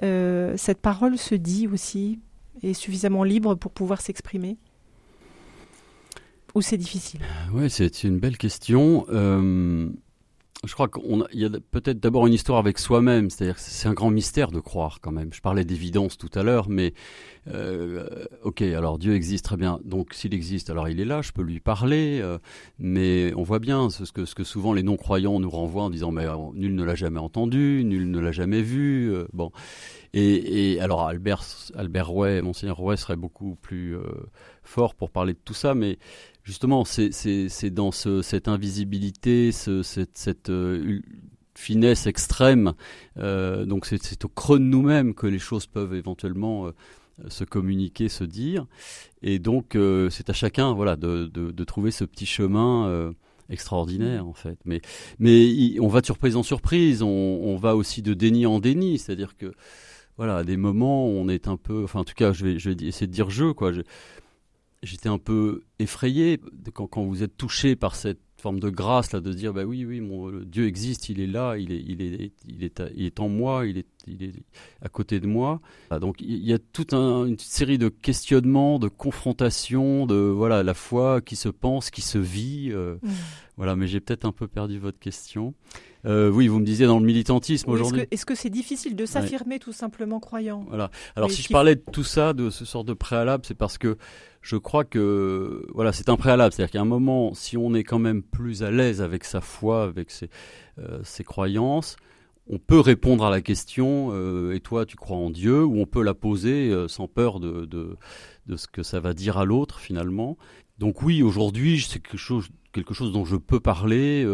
cette 0.00 0.80
parole 0.80 1.18
se 1.18 1.34
dit 1.34 1.66
aussi 1.66 2.20
est 2.62 2.74
suffisamment 2.74 3.24
libre 3.24 3.54
pour 3.54 3.72
pouvoir 3.72 4.00
s'exprimer 4.00 4.58
ou 6.54 6.62
c'est 6.62 6.76
difficile? 6.76 7.20
Oui, 7.52 7.70
c'est 7.70 8.04
une 8.04 8.18
belle 8.18 8.36
question. 8.36 9.06
Euh, 9.10 9.88
je 10.64 10.72
crois 10.72 10.88
qu'il 10.88 11.24
y 11.34 11.44
a 11.44 11.50
peut-être 11.70 12.00
d'abord 12.00 12.26
une 12.26 12.32
histoire 12.32 12.58
avec 12.58 12.78
soi-même, 12.78 13.30
c'est-à-dire 13.30 13.56
que 13.56 13.60
c'est 13.60 13.88
un 13.88 13.92
grand 13.92 14.10
mystère 14.10 14.50
de 14.50 14.60
croire 14.60 15.00
quand 15.00 15.12
même. 15.12 15.32
Je 15.32 15.40
parlais 15.40 15.64
d'évidence 15.64 16.18
tout 16.18 16.30
à 16.34 16.42
l'heure, 16.42 16.68
mais 16.68 16.94
euh, 17.52 18.26
ok, 18.42 18.62
alors 18.62 18.98
Dieu 18.98 19.14
existe 19.14 19.44
très 19.44 19.56
bien, 19.56 19.80
donc 19.84 20.14
s'il 20.14 20.34
existe, 20.34 20.70
alors 20.70 20.88
il 20.88 21.00
est 21.00 21.04
là, 21.04 21.22
je 21.22 21.32
peux 21.32 21.42
lui 21.42 21.60
parler, 21.60 22.20
euh, 22.22 22.38
mais 22.78 23.32
on 23.36 23.42
voit 23.42 23.58
bien 23.58 23.90
ce 23.90 24.10
que, 24.12 24.44
souvent 24.44 24.72
les 24.72 24.82
non-croyants 24.82 25.40
nous 25.40 25.50
renvoient 25.50 25.84
en 25.84 25.90
disant 25.90 26.10
mais 26.10 26.26
nul 26.54 26.74
ne 26.74 26.84
l'a 26.84 26.94
jamais 26.94 27.20
entendu, 27.20 27.82
nul 27.84 28.10
ne 28.10 28.18
l'a 28.18 28.32
jamais 28.32 28.62
vu, 28.62 29.12
bon. 29.32 29.50
Et, 30.14 30.80
alors 30.80 31.06
Albert, 31.06 31.44
Albert 31.74 32.08
Rouet, 32.08 32.40
Monseigneur 32.40 32.78
Rouet 32.78 32.96
serait 32.96 33.16
beaucoup 33.16 33.56
plus 33.56 33.96
fort 34.62 34.94
pour 34.94 35.10
parler 35.10 35.34
de 35.34 35.38
tout 35.44 35.54
ça, 35.54 35.74
mais 35.74 35.98
justement, 36.48 36.84
c'est 36.86 37.70
dans 37.70 37.92
cette 37.92 38.48
invisibilité, 38.48 39.52
cette, 39.52 40.48
euh, 40.48 41.00
finesse 41.54 42.06
extrême, 42.06 42.72
euh, 43.18 43.66
donc 43.66 43.84
c'est 43.84 44.24
au 44.24 44.28
creux 44.28 44.58
de 44.58 44.64
nous-mêmes 44.64 45.12
que 45.12 45.26
les 45.26 45.40
choses 45.40 45.66
peuvent 45.66 45.94
éventuellement 45.94 46.68
euh, 46.68 46.70
se 47.28 47.44
communiquer, 47.44 48.08
se 48.08 48.24
dire, 48.24 48.66
et 49.22 49.38
donc 49.38 49.76
c'est 50.10 50.30
à 50.30 50.32
chacun, 50.32 50.72
voilà, 50.72 50.96
de, 50.96 51.64
trouver 51.64 51.90
ce 51.90 52.04
petit 52.04 52.26
chemin 52.26 53.12
extraordinaire 53.50 54.26
en 54.26 54.32
fait. 54.32 54.58
Mais, 54.64 54.80
mais 55.18 55.78
on 55.80 55.88
va 55.88 56.00
de 56.00 56.06
surprise 56.06 56.36
en 56.36 56.42
surprise, 56.42 57.02
on, 57.02 57.56
va 57.56 57.76
aussi 57.76 58.02
de 58.02 58.14
déni 58.14 58.46
en 58.46 58.60
déni, 58.60 58.98
c'est-à-dire 58.98 59.36
que 59.36 59.52
voilà, 60.16 60.38
à 60.38 60.44
des 60.44 60.56
moments, 60.56 61.06
on 61.06 61.28
est 61.28 61.48
un 61.48 61.56
peu, 61.56 61.84
enfin 61.84 62.00
en 62.00 62.04
tout 62.04 62.14
cas, 62.14 62.32
je 62.32 62.44
vais, 62.44 62.58
je 62.58 62.70
vais 62.70 62.86
essayer 62.86 63.06
de 63.06 63.12
dire 63.12 63.30
je 63.30 63.52
quoi. 63.52 63.72
J'étais 64.82 65.08
un 65.08 65.18
peu 65.18 65.64
effrayé 65.78 66.40
quand, 66.72 66.86
quand, 66.86 67.04
vous 67.04 67.22
êtes 67.22 67.36
touché 67.36 67.74
par 67.74 67.96
cette 67.96 68.20
forme 68.36 68.60
de 68.60 68.70
grâce 68.70 69.12
là 69.12 69.20
de 69.20 69.32
se 69.32 69.36
dire 69.36 69.52
bah 69.52 69.64
oui 69.64 69.84
oui 69.84 70.00
mon 70.00 70.30
Dieu 70.30 70.68
existe 70.68 71.08
il 71.08 71.18
est 71.20 71.26
là 71.26 71.56
il 71.56 71.72
est 71.72 71.82
il 71.84 72.00
est 72.00 72.32
il 72.46 72.62
est 72.62 72.80
il 72.94 73.04
est 73.04 73.18
en 73.18 73.28
moi 73.28 73.66
il 73.66 73.78
est 73.78 73.86
il 74.10 74.22
est 74.24 74.32
à 74.82 74.88
côté 74.88 75.20
de 75.20 75.26
moi 75.26 75.60
ah, 75.90 75.98
donc 75.98 76.16
il 76.20 76.44
y 76.44 76.52
a 76.52 76.58
toute 76.58 76.94
une 76.94 77.38
série 77.38 77.78
de 77.78 77.88
questionnements 77.88 78.78
de 78.78 78.88
confrontations 78.88 80.06
de 80.06 80.16
voilà 80.16 80.62
la 80.62 80.74
foi 80.74 81.20
qui 81.20 81.36
se 81.36 81.48
pense 81.48 81.90
qui 81.90 82.02
se 82.02 82.18
vit 82.18 82.70
euh, 82.72 82.96
mmh. 83.02 83.10
voilà 83.56 83.76
mais 83.76 83.86
j'ai 83.86 84.00
peut-être 84.00 84.24
un 84.24 84.32
peu 84.32 84.48
perdu 84.48 84.78
votre 84.78 84.98
question 84.98 85.54
euh, 86.06 86.30
oui, 86.30 86.48
vous 86.48 86.60
me 86.60 86.64
disiez 86.64 86.86
dans 86.86 87.00
le 87.00 87.04
militantisme 87.04 87.70
aujourd'hui. 87.70 88.06
Est-ce 88.10 88.24
que 88.24 88.34
c'est 88.34 88.50
difficile 88.50 88.94
de 88.94 89.04
s'affirmer 89.04 89.58
tout 89.58 89.72
simplement 89.72 90.20
croyant 90.20 90.64
Voilà. 90.68 90.90
Alors 91.16 91.30
si 91.30 91.42
je 91.42 91.48
parlais 91.48 91.74
de 91.74 91.82
tout 91.92 92.04
ça, 92.04 92.32
de 92.32 92.50
ce 92.50 92.64
sort 92.64 92.84
de 92.84 92.92
préalable, 92.92 93.44
c'est 93.46 93.56
parce 93.56 93.78
que 93.78 93.98
je 94.40 94.56
crois 94.56 94.84
que 94.84 95.66
voilà, 95.74 95.92
c'est 95.92 96.08
un 96.08 96.16
préalable. 96.16 96.52
C'est-à-dire 96.52 96.72
qu'à 96.72 96.80
un 96.80 96.86
moment, 96.86 97.34
si 97.34 97.56
on 97.56 97.74
est 97.74 97.84
quand 97.84 97.98
même 97.98 98.22
plus 98.22 98.62
à 98.62 98.70
l'aise 98.70 99.02
avec 99.02 99.24
sa 99.24 99.40
foi, 99.40 99.84
avec 99.84 100.10
ses, 100.10 100.30
euh, 100.78 101.00
ses, 101.02 101.24
croyances, 101.24 101.96
on 102.48 102.58
peut 102.58 102.80
répondre 102.80 103.24
à 103.24 103.30
la 103.30 103.40
question 103.40 104.10
euh, 104.12 104.54
Et 104.54 104.60
toi, 104.60 104.86
tu 104.86 104.96
crois 104.96 105.16
en 105.16 105.30
Dieu 105.30 105.64
Ou 105.64 105.80
on 105.80 105.86
peut 105.86 106.02
la 106.02 106.14
poser 106.14 106.70
euh, 106.70 106.88
sans 106.88 107.08
peur 107.08 107.40
de, 107.40 107.96
ce 108.54 108.66
que 108.66 108.82
ça 108.82 109.00
va 109.00 109.14
dire 109.14 109.38
à 109.38 109.44
l'autre 109.44 109.78
finalement. 109.80 110.36
Donc 110.78 111.02
oui, 111.02 111.22
aujourd'hui, 111.22 111.80
c'est 111.80 112.00
quelque 112.00 112.18
chose, 112.18 112.50
dont 113.12 113.24
je 113.24 113.36
peux 113.36 113.60
parler, 113.60 114.24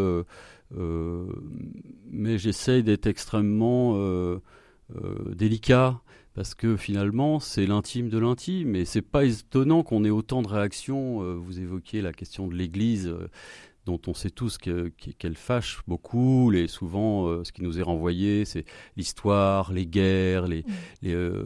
mais 2.11 2.37
j'essaye 2.37 2.83
d'être 2.83 3.07
extrêmement 3.07 3.97
délicat 5.35 5.99
parce 6.35 6.53
que 6.53 6.75
finalement 6.75 7.39
c'est 7.39 7.65
l'intime 7.65 8.09
de 8.09 8.17
l'intime 8.19 8.75
et 8.75 8.85
c'est 8.85 9.01
pas 9.01 9.23
étonnant 9.23 9.83
qu'on 9.83 10.03
ait 10.03 10.09
autant 10.09 10.41
de 10.41 10.49
réactions. 10.49 11.23
Euh, 11.23 11.33
vous 11.33 11.59
évoquiez 11.59 12.01
la 12.01 12.11
question 12.11 12.47
de 12.47 12.53
l'Église, 12.53 13.07
euh, 13.07 13.29
dont 13.85 13.99
on 14.07 14.13
sait 14.13 14.29
tous 14.29 14.57
qu'elle 14.57 15.35
fâche 15.35 15.81
beaucoup. 15.87 16.49
Les, 16.49 16.67
souvent, 16.67 17.27
euh, 17.27 17.43
ce 17.43 17.51
qui 17.51 17.61
nous 17.61 17.79
est 17.79 17.83
renvoyé, 17.83 18.45
c'est 18.45 18.65
l'histoire, 18.97 19.71
les 19.71 19.85
guerres, 19.85 20.47
les, 20.47 20.63
mmh. 21.03 21.43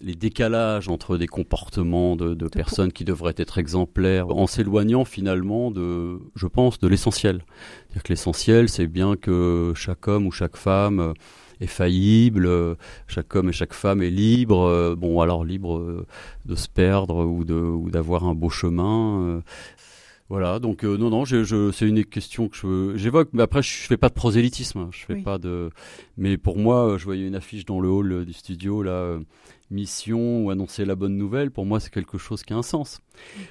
les, 0.00 0.14
décalages 0.14 0.88
entre 0.88 1.16
des 1.16 1.26
comportements 1.26 2.16
de, 2.16 2.34
de 2.34 2.48
personnes 2.48 2.92
qui 2.92 3.04
devraient 3.04 3.34
être 3.36 3.58
exemplaires, 3.58 4.28
en 4.28 4.46
s'éloignant 4.46 5.04
finalement 5.04 5.70
de, 5.70 6.18
je 6.34 6.46
pense, 6.46 6.78
de 6.78 6.88
l'essentiel. 6.88 7.44
C'est-à-dire 7.86 8.02
que 8.02 8.12
l'essentiel, 8.12 8.68
c'est 8.68 8.86
bien 8.86 9.16
que 9.16 9.72
chaque 9.74 10.08
homme 10.08 10.26
ou 10.26 10.32
chaque 10.32 10.56
femme 10.56 11.14
est 11.60 11.66
faillible, 11.66 12.46
euh, 12.46 12.74
chaque 13.06 13.34
homme 13.34 13.48
et 13.48 13.52
chaque 13.52 13.72
femme 13.72 14.02
est 14.02 14.10
libre, 14.10 14.62
euh, 14.62 14.94
bon 14.94 15.20
alors 15.20 15.44
libre 15.44 15.78
euh, 15.78 16.06
de 16.44 16.54
se 16.54 16.68
perdre 16.68 17.24
ou 17.24 17.44
de 17.44 17.54
ou 17.54 17.90
d'avoir 17.90 18.24
un 18.24 18.34
beau 18.34 18.50
chemin. 18.50 19.42
Voilà, 20.28 20.58
donc 20.58 20.84
euh, 20.84 20.96
non, 20.96 21.10
non, 21.10 21.24
je, 21.24 21.44
je, 21.44 21.70
c'est 21.70 21.86
une 21.86 22.04
question 22.04 22.48
que 22.48 22.56
je, 22.56 22.96
j'évoque, 22.96 23.28
mais 23.32 23.44
après 23.44 23.62
je 23.62 23.86
fais 23.86 23.96
pas 23.96 24.08
de 24.08 24.14
prosélytisme, 24.14 24.88
je 24.90 25.04
fais 25.04 25.22
pas 25.22 25.38
de, 25.38 25.70
mais 26.16 26.36
pour 26.36 26.58
moi, 26.58 26.96
je 26.98 27.04
voyais 27.04 27.26
une 27.28 27.36
affiche 27.36 27.64
dans 27.64 27.78
le 27.78 27.88
hall 27.88 28.10
euh, 28.10 28.24
du 28.24 28.32
studio 28.32 28.82
là, 28.82 28.90
euh, 28.90 29.20
mission 29.70 30.44
ou 30.44 30.50
annoncer 30.50 30.84
la 30.84 30.96
bonne 30.96 31.16
nouvelle. 31.16 31.52
Pour 31.52 31.64
moi, 31.64 31.78
c'est 31.78 31.92
quelque 31.92 32.18
chose 32.18 32.42
qui 32.42 32.52
a 32.52 32.56
un 32.56 32.64
sens. 32.64 33.00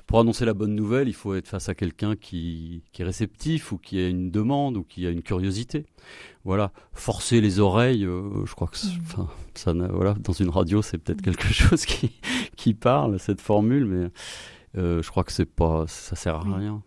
Pour 0.06 0.20
annoncer 0.20 0.44
la 0.44 0.54
bonne 0.54 0.76
nouvelle, 0.76 1.08
il 1.08 1.14
faut 1.14 1.34
être 1.36 1.48
face 1.48 1.70
à 1.70 1.76
quelqu'un 1.76 2.18
qui, 2.18 2.84
qui 2.92 3.02
est 3.04 3.06
réceptif 3.06 3.72
ou 3.72 3.78
qui 3.78 3.98
a 4.00 4.10
une 4.10 4.30
demande 4.30 4.76
ou 4.76 4.84
qui 4.84 5.08
a 5.08 5.12
une 5.12 5.24
curiosité. 5.24 5.86
Voilà, 6.44 6.72
forcer 6.94 7.40
les 7.40 7.60
oreilles, 7.60 8.04
je 8.04 8.54
crois 8.54 8.68
que, 8.68 8.78
mm. 8.78 9.02
enfin, 9.04 9.30
ça, 9.54 9.74
voilà, 9.74 10.14
dans 10.20 10.34
une 10.34 10.50
radio, 10.50 10.82
c'est 10.82 10.98
peut-être 10.98 11.22
quelque 11.22 11.48
chose 11.54 11.86
qui 11.86 12.12
qui 12.56 12.74
parle 12.74 13.20
cette 13.20 13.42
formule, 13.42 13.86
mais 13.86 14.10
euh, 14.78 15.02
je 15.02 15.10
crois 15.10 15.24
que 15.24 15.32
c'est 15.32 15.46
pas, 15.46 15.86
ça 15.88 16.16
sert 16.16 16.36
à 16.36 16.40
rien. 16.40 16.82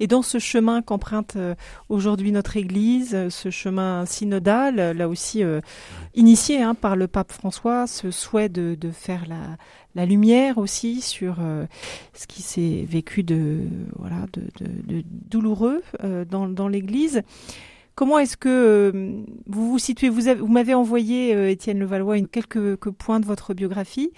Et 0.00 0.06
dans 0.06 0.22
ce 0.22 0.38
chemin 0.38 0.82
qu'emprunte 0.82 1.34
euh, 1.36 1.54
aujourd'hui 1.88 2.30
notre 2.30 2.56
Église, 2.56 3.14
euh, 3.14 3.30
ce 3.30 3.50
chemin 3.50 4.06
synodal, 4.06 4.96
là 4.96 5.08
aussi 5.08 5.42
initié 6.14 6.62
hein, 6.62 6.74
par 6.74 6.96
le 6.96 7.08
pape 7.08 7.32
François, 7.32 7.86
ce 7.86 8.10
souhait 8.10 8.48
de, 8.48 8.76
de 8.80 8.90
faire 8.90 9.24
la, 9.28 9.56
la, 9.94 10.06
lumière 10.06 10.58
aussi 10.58 11.00
sur 11.00 11.36
ce 12.12 12.26
qui 12.26 12.42
s'est 12.42 12.84
vécu 12.88 13.22
de 13.22 13.60
voilà 13.96 14.26
de, 14.32 14.42
de, 14.60 14.98
de 14.98 15.04
douloureux 15.06 15.82
dans, 16.30 16.48
dans 16.48 16.68
l'Église. 16.68 17.22
Comment 17.96 18.18
est-ce 18.18 18.36
que 18.36 19.22
vous 19.46 19.70
vous 19.70 19.78
situez 19.78 20.08
Vous, 20.08 20.22
vous 20.22 20.48
m'avez 20.48 20.74
envoyé, 20.74 21.50
Étienne 21.50 21.78
Levallois, 21.78 22.18
une, 22.18 22.26
quelques, 22.26 22.52
quelques, 22.52 22.90
points 22.90 23.20
de 23.20 23.26
votre 23.26 23.54
biographie 23.54 24.12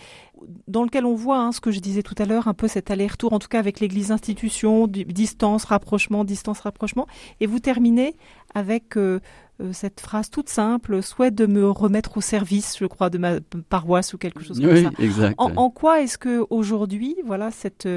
dans 0.68 0.84
lequel 0.84 1.04
on 1.04 1.14
voit 1.14 1.38
hein, 1.38 1.52
ce 1.52 1.60
que 1.60 1.70
je 1.70 1.80
disais 1.80 2.02
tout 2.02 2.14
à 2.18 2.24
l'heure, 2.24 2.48
un 2.48 2.54
peu 2.54 2.68
cet 2.68 2.90
aller-retour, 2.90 3.32
en 3.32 3.38
tout 3.38 3.48
cas 3.48 3.58
avec 3.58 3.80
l'Église 3.80 4.12
institution, 4.12 4.86
distance, 4.86 5.64
rapprochement, 5.64 6.24
distance, 6.24 6.60
rapprochement. 6.60 7.06
Et 7.40 7.46
vous 7.46 7.58
terminez 7.58 8.14
avec 8.54 8.96
euh, 8.96 9.20
euh, 9.60 9.72
cette 9.72 10.00
phrase 10.00 10.30
toute 10.30 10.48
simple, 10.48 11.02
souhaite 11.02 11.34
de 11.34 11.46
me 11.46 11.70
remettre 11.70 12.18
au 12.18 12.20
service, 12.20 12.76
je 12.78 12.86
crois, 12.86 13.10
de 13.10 13.18
ma 13.18 13.40
paroisse 13.68 14.14
ou 14.14 14.18
quelque 14.18 14.42
chose 14.42 14.60
comme 14.60 14.76
ça. 14.76 14.90
Exact. 14.98 15.34
En, 15.38 15.52
en 15.56 15.70
quoi 15.70 16.02
est-ce 16.02 16.18
que 16.18 16.44
aujourd'hui, 16.50 17.16
voilà, 17.24 17.50
cette, 17.50 17.88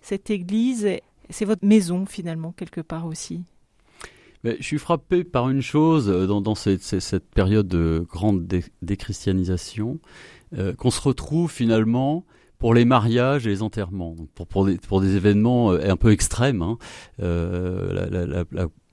cette 0.00 0.30
Église, 0.30 0.88
c'est 1.30 1.44
votre 1.44 1.64
maison 1.64 2.06
finalement, 2.06 2.52
quelque 2.52 2.80
part 2.80 3.06
aussi? 3.06 3.42
Mais 4.44 4.56
je 4.58 4.64
suis 4.64 4.78
frappé 4.78 5.22
par 5.24 5.48
une 5.50 5.62
chose 5.62 6.08
euh, 6.08 6.26
dans, 6.26 6.40
dans 6.40 6.54
cette, 6.54 6.82
cette, 6.82 7.30
période 7.30 7.68
de 7.68 8.04
grande 8.08 8.46
déchristianisation, 8.82 10.00
euh, 10.56 10.74
qu'on 10.74 10.90
se 10.90 11.00
retrouve 11.00 11.50
finalement 11.50 12.24
pour 12.58 12.74
les 12.74 12.84
mariages 12.84 13.46
et 13.46 13.50
les 13.50 13.62
enterrements, 13.62 14.14
pour, 14.34 14.46
pour, 14.46 14.66
des, 14.66 14.76
pour 14.76 15.00
des 15.00 15.16
événements 15.16 15.72
euh, 15.72 15.90
un 15.90 15.96
peu 15.96 16.12
extrêmes, 16.12 16.62
hein. 16.62 16.78
euh, 17.20 18.44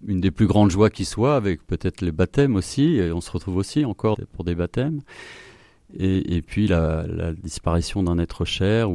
une 0.08 0.22
des 0.22 0.32
plus 0.32 0.48
grandes 0.48 0.72
joies 0.72 0.90
qui 0.90 1.06
soit, 1.06 1.36
avec 1.36 1.68
peut-être 1.68 2.02
les 2.02 2.12
baptêmes 2.12 2.56
aussi, 2.56 2.96
et 2.96 3.12
on 3.12 3.22
se 3.22 3.30
retrouve 3.30 3.58
aussi 3.58 3.86
encore 3.86 4.18
pour 4.34 4.44
des 4.44 4.56
baptêmes, 4.56 5.02
et, 5.98 6.36
et 6.36 6.42
puis 6.42 6.68
la, 6.68 7.06
disparition 7.34 8.04
d'un 8.04 8.20
être 8.20 8.46
cher, 8.46 8.90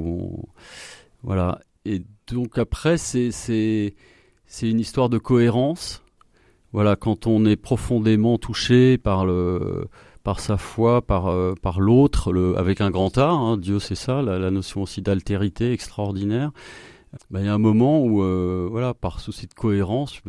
voilà. 1.22 1.61
Et 1.85 2.03
donc 2.27 2.57
après, 2.59 2.96
c'est 2.96 3.31
c'est 3.31 3.94
c'est 4.46 4.70
une 4.70 4.81
histoire 4.81 5.09
de 5.09 5.18
cohérence. 5.18 6.03
Voilà, 6.72 6.96
quand 6.96 7.27
on 7.27 7.44
est 7.44 7.57
profondément 7.57 8.38
touché 8.38 8.98
par 8.98 9.24
le 9.27 9.87
par 10.25 10.41
sa 10.41 10.57
foi, 10.57 11.03
par, 11.03 11.29
euh, 11.29 11.55
par 11.55 11.81
l'autre, 11.81 12.35
avec 12.57 12.81
un 12.81 12.91
grand 12.91 13.17
A. 13.19 13.29
Hein, 13.29 13.57
Dieu, 13.59 13.79
c'est 13.79 13.95
ça, 13.95 14.23
la, 14.23 14.51
notion 14.51 14.83
aussi 14.83 15.03
d'altérité 15.03 15.73
extraordinaire. 15.73 16.51
Ben, 17.31 17.41
il 17.41 17.47
y 17.47 17.49
a 17.49 17.55
un 17.55 17.59
moment 17.59 18.01
où, 18.03 18.25
euh, 18.25 18.67
voilà, 18.69 18.95
par 18.95 19.21
souci 19.21 19.47
de 19.47 19.55
cohérence, 19.55 20.21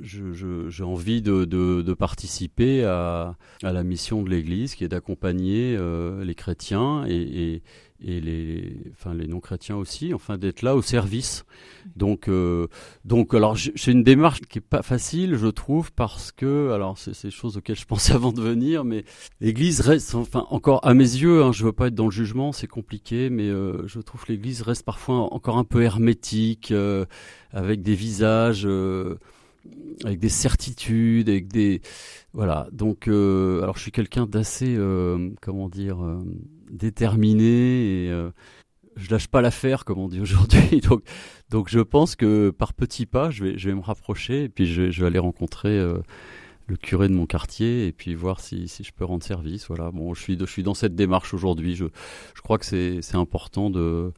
j'ai 0.00 0.84
envie 0.84 1.20
de, 1.20 1.44
de, 1.44 1.94
participer 1.94 2.84
à, 2.84 3.36
à, 3.62 3.72
la 3.72 3.82
mission 3.82 4.22
de 4.22 4.30
l'Église, 4.30 4.76
qui 4.76 4.84
est 4.84 4.88
d'accompagner 4.88 5.76
euh, 5.76 6.24
les 6.24 6.34
chrétiens 6.36 7.04
et, 7.06 7.60
et 8.04 8.20
les, 8.20 8.76
enfin 8.92 9.14
les 9.14 9.26
non-chrétiens 9.26 9.76
aussi, 9.76 10.12
enfin 10.12 10.36
d'être 10.36 10.62
là 10.62 10.76
au 10.76 10.82
service. 10.82 11.44
Donc, 11.96 12.28
euh, 12.28 12.66
donc 13.04 13.34
alors 13.34 13.56
c'est 13.56 13.92
une 13.92 14.02
démarche 14.02 14.40
qui 14.42 14.58
est 14.58 14.60
pas 14.60 14.82
facile, 14.82 15.36
je 15.36 15.46
trouve, 15.46 15.90
parce 15.92 16.30
que 16.30 16.70
alors 16.72 16.98
c'est 16.98 17.14
ces 17.14 17.30
choses 17.30 17.56
auxquelles 17.56 17.78
je 17.78 17.86
pensais 17.86 18.12
avant 18.14 18.32
de 18.32 18.40
venir, 18.40 18.84
mais 18.84 19.04
l'Église 19.40 19.80
reste, 19.80 20.14
enfin 20.14 20.46
encore 20.50 20.86
à 20.86 20.92
mes 20.92 21.02
yeux, 21.02 21.42
hein, 21.42 21.52
je 21.52 21.64
veux 21.64 21.72
pas 21.72 21.86
être 21.86 21.94
dans 21.94 22.04
le 22.04 22.10
jugement, 22.10 22.52
c'est 22.52 22.66
compliqué, 22.66 23.30
mais 23.30 23.48
euh, 23.48 23.86
je 23.86 24.00
trouve 24.00 24.24
l'Église 24.28 24.62
reste 24.62 24.84
parfois 24.84 25.32
encore 25.32 25.56
un 25.56 25.64
peu 25.64 25.82
hermétique, 25.82 26.70
euh, 26.72 27.06
avec 27.52 27.82
des 27.82 27.94
visages. 27.94 28.68
Avec 30.04 30.18
des 30.18 30.28
certitudes, 30.28 31.30
avec 31.30 31.48
des 31.48 31.80
voilà. 32.34 32.68
Donc, 32.70 33.08
alors 33.08 33.78
je 33.78 33.80
suis 33.80 33.92
quelqu'un 33.92 34.26
d'assez, 34.26 34.78
comment 35.40 35.70
dire, 35.70 35.96
déterminé 36.74 38.04
et 38.04 38.10
euh, 38.10 38.30
je 38.96 39.10
lâche 39.10 39.28
pas 39.28 39.40
l'affaire, 39.40 39.84
comme 39.84 39.98
on 39.98 40.08
dit 40.08 40.20
aujourd'hui. 40.20 40.80
donc, 40.88 41.02
donc 41.50 41.68
je 41.68 41.80
pense 41.80 42.16
que 42.16 42.50
par 42.50 42.74
petits 42.74 43.06
pas, 43.06 43.30
je 43.30 43.44
vais, 43.44 43.58
je 43.58 43.68
vais 43.68 43.74
me 43.74 43.80
rapprocher 43.80 44.44
et 44.44 44.48
puis 44.48 44.66
je, 44.66 44.90
je 44.90 45.00
vais 45.00 45.06
aller 45.06 45.18
rencontrer 45.18 45.70
euh, 45.78 45.98
le 46.66 46.76
curé 46.76 47.08
de 47.08 47.14
mon 47.14 47.26
quartier 47.26 47.86
et 47.86 47.92
puis 47.92 48.14
voir 48.14 48.40
si, 48.40 48.68
si 48.68 48.84
je 48.84 48.92
peux 48.92 49.04
rendre 49.04 49.24
service. 49.24 49.66
Voilà. 49.68 49.90
Bon, 49.90 50.14
je 50.14 50.20
suis, 50.20 50.38
je 50.38 50.44
suis 50.44 50.62
dans 50.62 50.74
cette 50.74 50.94
démarche 50.94 51.34
aujourd'hui. 51.34 51.74
Je, 51.74 51.86
je 52.34 52.40
crois 52.42 52.58
que 52.58 52.66
c'est, 52.66 53.00
c'est 53.02 53.16
important 53.16 53.70
de, 53.70 54.12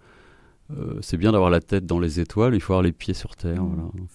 euh, 0.77 0.99
c'est 1.01 1.17
bien 1.17 1.33
d'avoir 1.33 1.51
la 1.51 1.61
tête 1.61 1.87
dans 1.87 2.01
les 2.01 2.21
étoiles. 2.21 2.55
Il 2.55 2.61
faut 2.61 2.73
avoir 2.73 2.83
les 2.83 2.93
pieds 2.93 3.15
sur 3.15 3.37
terre. 3.37 3.63
Mmh. 3.63 3.75
Voilà. 3.75 4.07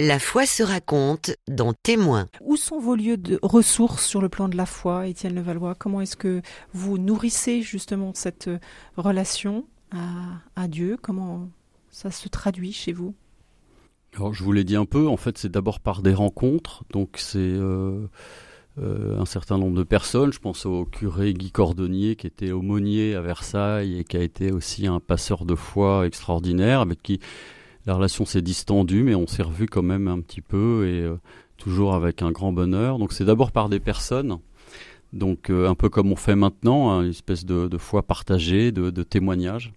La 0.00 0.20
foi 0.20 0.46
se 0.46 0.62
raconte 0.62 1.32
dans 1.48 1.72
Témoins. 1.72 2.28
Où 2.40 2.56
sont 2.56 2.78
vos 2.78 2.94
lieux 2.94 3.16
de 3.16 3.40
ressources 3.42 4.06
sur 4.06 4.22
le 4.22 4.28
plan 4.28 4.48
de 4.48 4.56
la 4.56 4.64
foi, 4.64 5.08
Étienne 5.08 5.34
Levallois? 5.34 5.74
Comment 5.74 6.00
est-ce 6.00 6.16
que 6.16 6.40
vous 6.72 6.98
nourrissez 6.98 7.62
justement 7.62 8.12
cette 8.14 8.46
euh, 8.46 8.60
relation 8.96 9.64
à, 9.90 10.04
à 10.54 10.68
Dieu? 10.68 10.96
Comment 11.02 11.48
ça 11.90 12.12
se 12.12 12.28
traduit 12.28 12.72
chez 12.72 12.92
vous? 12.92 13.12
Alors, 14.14 14.34
je 14.34 14.44
vous 14.44 14.52
l'ai 14.52 14.62
dit 14.62 14.76
un 14.76 14.84
peu, 14.84 15.08
en 15.08 15.16
fait, 15.16 15.36
c'est 15.36 15.50
d'abord 15.50 15.80
par 15.80 16.00
des 16.00 16.14
rencontres. 16.14 16.84
Donc, 16.92 17.16
c'est 17.16 17.38
euh, 17.38 18.06
euh, 18.78 19.18
un 19.18 19.26
certain 19.26 19.58
nombre 19.58 19.76
de 19.76 19.82
personnes. 19.82 20.32
Je 20.32 20.38
pense 20.38 20.64
au 20.64 20.84
curé 20.84 21.34
Guy 21.34 21.50
Cordonnier, 21.50 22.14
qui 22.14 22.28
était 22.28 22.52
aumônier 22.52 23.16
à 23.16 23.20
Versailles 23.20 23.98
et 23.98 24.04
qui 24.04 24.16
a 24.16 24.22
été 24.22 24.52
aussi 24.52 24.86
un 24.86 25.00
passeur 25.00 25.44
de 25.44 25.56
foi 25.56 26.06
extraordinaire, 26.06 26.82
avec 26.82 27.02
qui 27.02 27.18
la 27.88 27.94
relation 27.94 28.26
s'est 28.26 28.42
distendue, 28.42 29.02
mais 29.02 29.14
on 29.14 29.26
s'est 29.26 29.42
revu 29.42 29.66
quand 29.66 29.82
même 29.82 30.08
un 30.08 30.20
petit 30.20 30.42
peu 30.42 30.86
et 30.86 31.00
euh, 31.00 31.16
toujours 31.56 31.94
avec 31.94 32.20
un 32.20 32.30
grand 32.30 32.52
bonheur. 32.52 32.98
Donc 32.98 33.14
c'est 33.14 33.24
d'abord 33.24 33.50
par 33.50 33.70
des 33.70 33.80
personnes, 33.80 34.40
donc 35.14 35.48
euh, 35.48 35.66
un 35.66 35.74
peu 35.74 35.88
comme 35.88 36.12
on 36.12 36.16
fait 36.16 36.36
maintenant, 36.36 36.90
hein, 36.90 37.02
une 37.04 37.10
espèce 37.10 37.46
de, 37.46 37.78
foi 37.78 38.02
partagée, 38.02 38.72
de, 38.72 39.02
témoignage. 39.02 39.72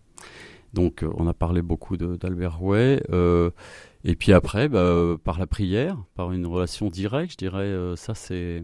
Donc 0.73 1.03
euh, 1.03 1.09
on 1.15 1.25
a 1.25 1.33
parlé 1.33 1.61
beaucoup 1.61 1.95
d'Albert 1.95 2.57
Rouet. 2.57 3.01
et 4.03 4.15
puis 4.15 4.33
après, 4.33 4.67
bah, 4.67 5.15
par 5.23 5.39
la 5.39 5.47
prière, 5.47 5.97
par 6.13 6.33
une 6.33 6.45
relation 6.45 6.89
directe, 6.89 7.31
je 7.31 7.37
dirais, 7.37 7.73
ça 7.95 8.13
c'est 8.13 8.61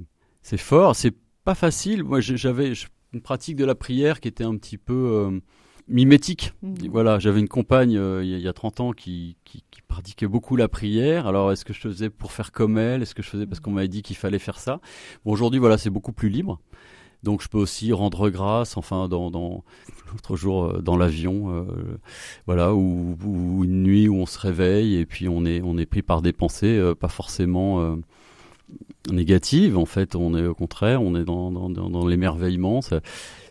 fort. 0.58 0.94
C'est 0.94 1.16
pas 1.46 1.56
facile. 1.56 2.04
Moi 2.04 2.20
j'avais 2.20 2.74
une 3.14 3.22
pratique 3.22 3.56
de 3.56 3.64
la 3.64 3.76
prière 3.76 4.20
qui 4.20 4.28
était 4.28 4.44
un 4.44 4.58
petit 4.58 4.78
peu 4.78 5.40
mimétique. 5.88 6.54
Mmh. 6.62 6.88
Voilà, 6.90 7.20
j'avais 7.20 7.40
une 7.40 7.48
compagne 7.48 7.98
euh, 7.98 8.24
il 8.24 8.40
y 8.40 8.48
a 8.48 8.54
30 8.54 8.80
ans 8.80 8.92
qui, 8.92 9.38
qui, 9.46 9.64
qui, 9.72 9.82
pratiquait 9.82 10.28
beaucoup 10.28 10.56
la 10.56 10.68
prière. 10.68 11.28
Alors, 11.28 11.52
est-ce 11.52 11.66
que 11.66 11.74
je 11.74 11.80
faisais 11.80 12.10
pour 12.10 12.32
faire 12.32 12.52
comme 12.52 12.78
elle? 12.78 13.02
Est-ce 13.02 13.16
que 13.16 13.24
je 13.24 13.30
faisais 13.30 13.46
parce 13.46 13.60
qu'on 13.60 13.72
m'avait 13.72 13.88
dit 13.88 14.02
qu'il 14.02 14.16
fallait 14.16 14.40
faire 14.40 14.60
ça? 14.60 14.80
Bon, 15.26 15.32
Aujourd'hui, 15.32 15.60
voilà, 15.60 15.78
c'est 15.78 15.90
beaucoup 15.90 16.14
plus 16.14 16.30
libre. 16.30 16.60
Donc 17.24 17.42
je 17.42 17.48
peux 17.48 17.58
aussi 17.58 17.92
rendre 17.94 18.30
grâce, 18.30 18.78
enfin 18.78 19.08
dans, 19.08 19.32
dans 19.32 19.64
l'autre 20.12 20.36
jour 20.36 20.66
euh, 20.66 20.82
dans 20.82 20.98
l'avion, 20.98 21.52
euh, 21.52 21.64
voilà, 22.46 22.74
ou, 22.74 23.64
une 23.64 23.84
nuit 23.84 24.08
où 24.08 24.16
on 24.16 24.26
se 24.26 24.40
réveille 24.40 24.96
et 24.96 25.06
puis 25.06 25.28
on 25.28 25.46
est 25.46 25.62
on 25.62 25.78
est 25.78 25.86
pris 25.86 26.04
par 26.04 26.22
des 26.22 26.34
pensées 26.34 26.78
euh, 26.78 26.94
pas 26.96 27.08
forcément 27.08 27.98
négatives. 29.12 29.78
En 29.78 29.86
fait, 29.86 30.16
on 30.16 30.36
est 30.36 30.46
au 30.46 30.56
contraire, 30.56 31.02
on 31.02 31.16
est 31.16 31.24
dans 31.24 31.52
dans, 31.52 31.70
dans, 31.70 32.08
l'émerveillement. 32.08 32.82
Ça, 32.82 33.02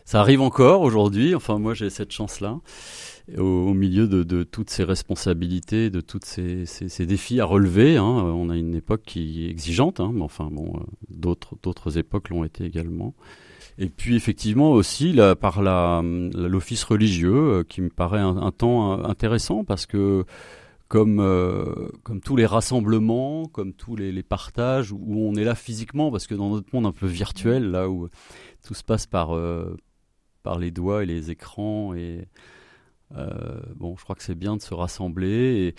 ça 0.07 0.21
arrive 0.21 0.39
encore 0.39 0.81
aujourd'hui. 0.81 1.35
Enfin 1.35 1.59
moi 1.59 1.73
j'ai 1.73 1.89
cette 1.89 2.11
chance 2.11 2.39
là. 2.39 2.59
Au, 3.37 3.73
milieu 3.73 4.07
de, 4.07 4.43
toutes 4.43 4.69
ces 4.69 4.85
responsabilités, 4.85 5.89
de 5.89 5.99
tous 5.99 6.21
ces, 6.23 7.05
défis 7.05 7.41
à 7.41 7.45
relever. 7.45 7.97
Hein. 7.97 8.05
On 8.05 8.49
a 8.49 8.55
une 8.55 8.73
époque 8.73 9.01
qui 9.05 9.45
est 9.45 9.49
exigeante, 9.49 9.99
hein, 9.99 10.11
mais 10.13 10.21
enfin 10.21 10.47
bon, 10.49 10.79
d'autres 11.09 11.57
d'autres 11.61 11.97
époques 11.97 12.29
l'ont 12.29 12.45
été 12.45 12.63
également. 12.63 13.15
Et 13.77 13.89
puis 13.89 14.15
effectivement 14.15 14.71
aussi 14.71 15.11
là, 15.11 15.35
par 15.35 15.61
la, 15.61 16.01
l'office 16.03 16.85
religieux, 16.85 17.35
euh, 17.35 17.63
qui 17.63 17.81
me 17.81 17.89
paraît 17.89 18.21
un, 18.21 18.51
temps 18.51 18.93
euh, 18.93 19.03
intéressant 19.03 19.65
parce 19.65 19.85
que 19.85 20.23
comme, 20.87 21.19
euh, 21.19 21.89
comme 22.03 22.21
tous 22.21 22.37
les 22.37 22.45
rassemblements, 22.45 23.45
comme 23.47 23.73
tous 23.73 23.97
les, 23.97 24.13
les, 24.13 24.23
partages, 24.23 24.93
où 24.93 25.27
on 25.27 25.35
est 25.35 25.43
là 25.43 25.53
physiquement, 25.53 26.11
parce 26.11 26.27
que 26.27 26.33
dans 26.33 26.49
notre 26.49 26.73
monde 26.73 26.85
un 26.85 26.93
peu 26.93 27.07
virtuel, 27.07 27.71
là 27.71 27.89
où 27.89 28.07
tout 28.65 28.73
se 28.73 28.85
passe 28.85 29.05
par, 29.05 29.37
par 30.47 30.59
les 30.59 30.71
doigts 30.71 31.03
et 31.03 31.05
les 31.05 31.29
écrans, 31.29 31.93
et 31.93 32.29
bon, 33.75 33.95
je 33.97 34.03
crois 34.03 34.15
que 34.15 34.23
c'est 34.23 34.35
bien 34.35 34.55
de 34.55 34.61
se 34.61 34.73
rassembler. 34.73 35.75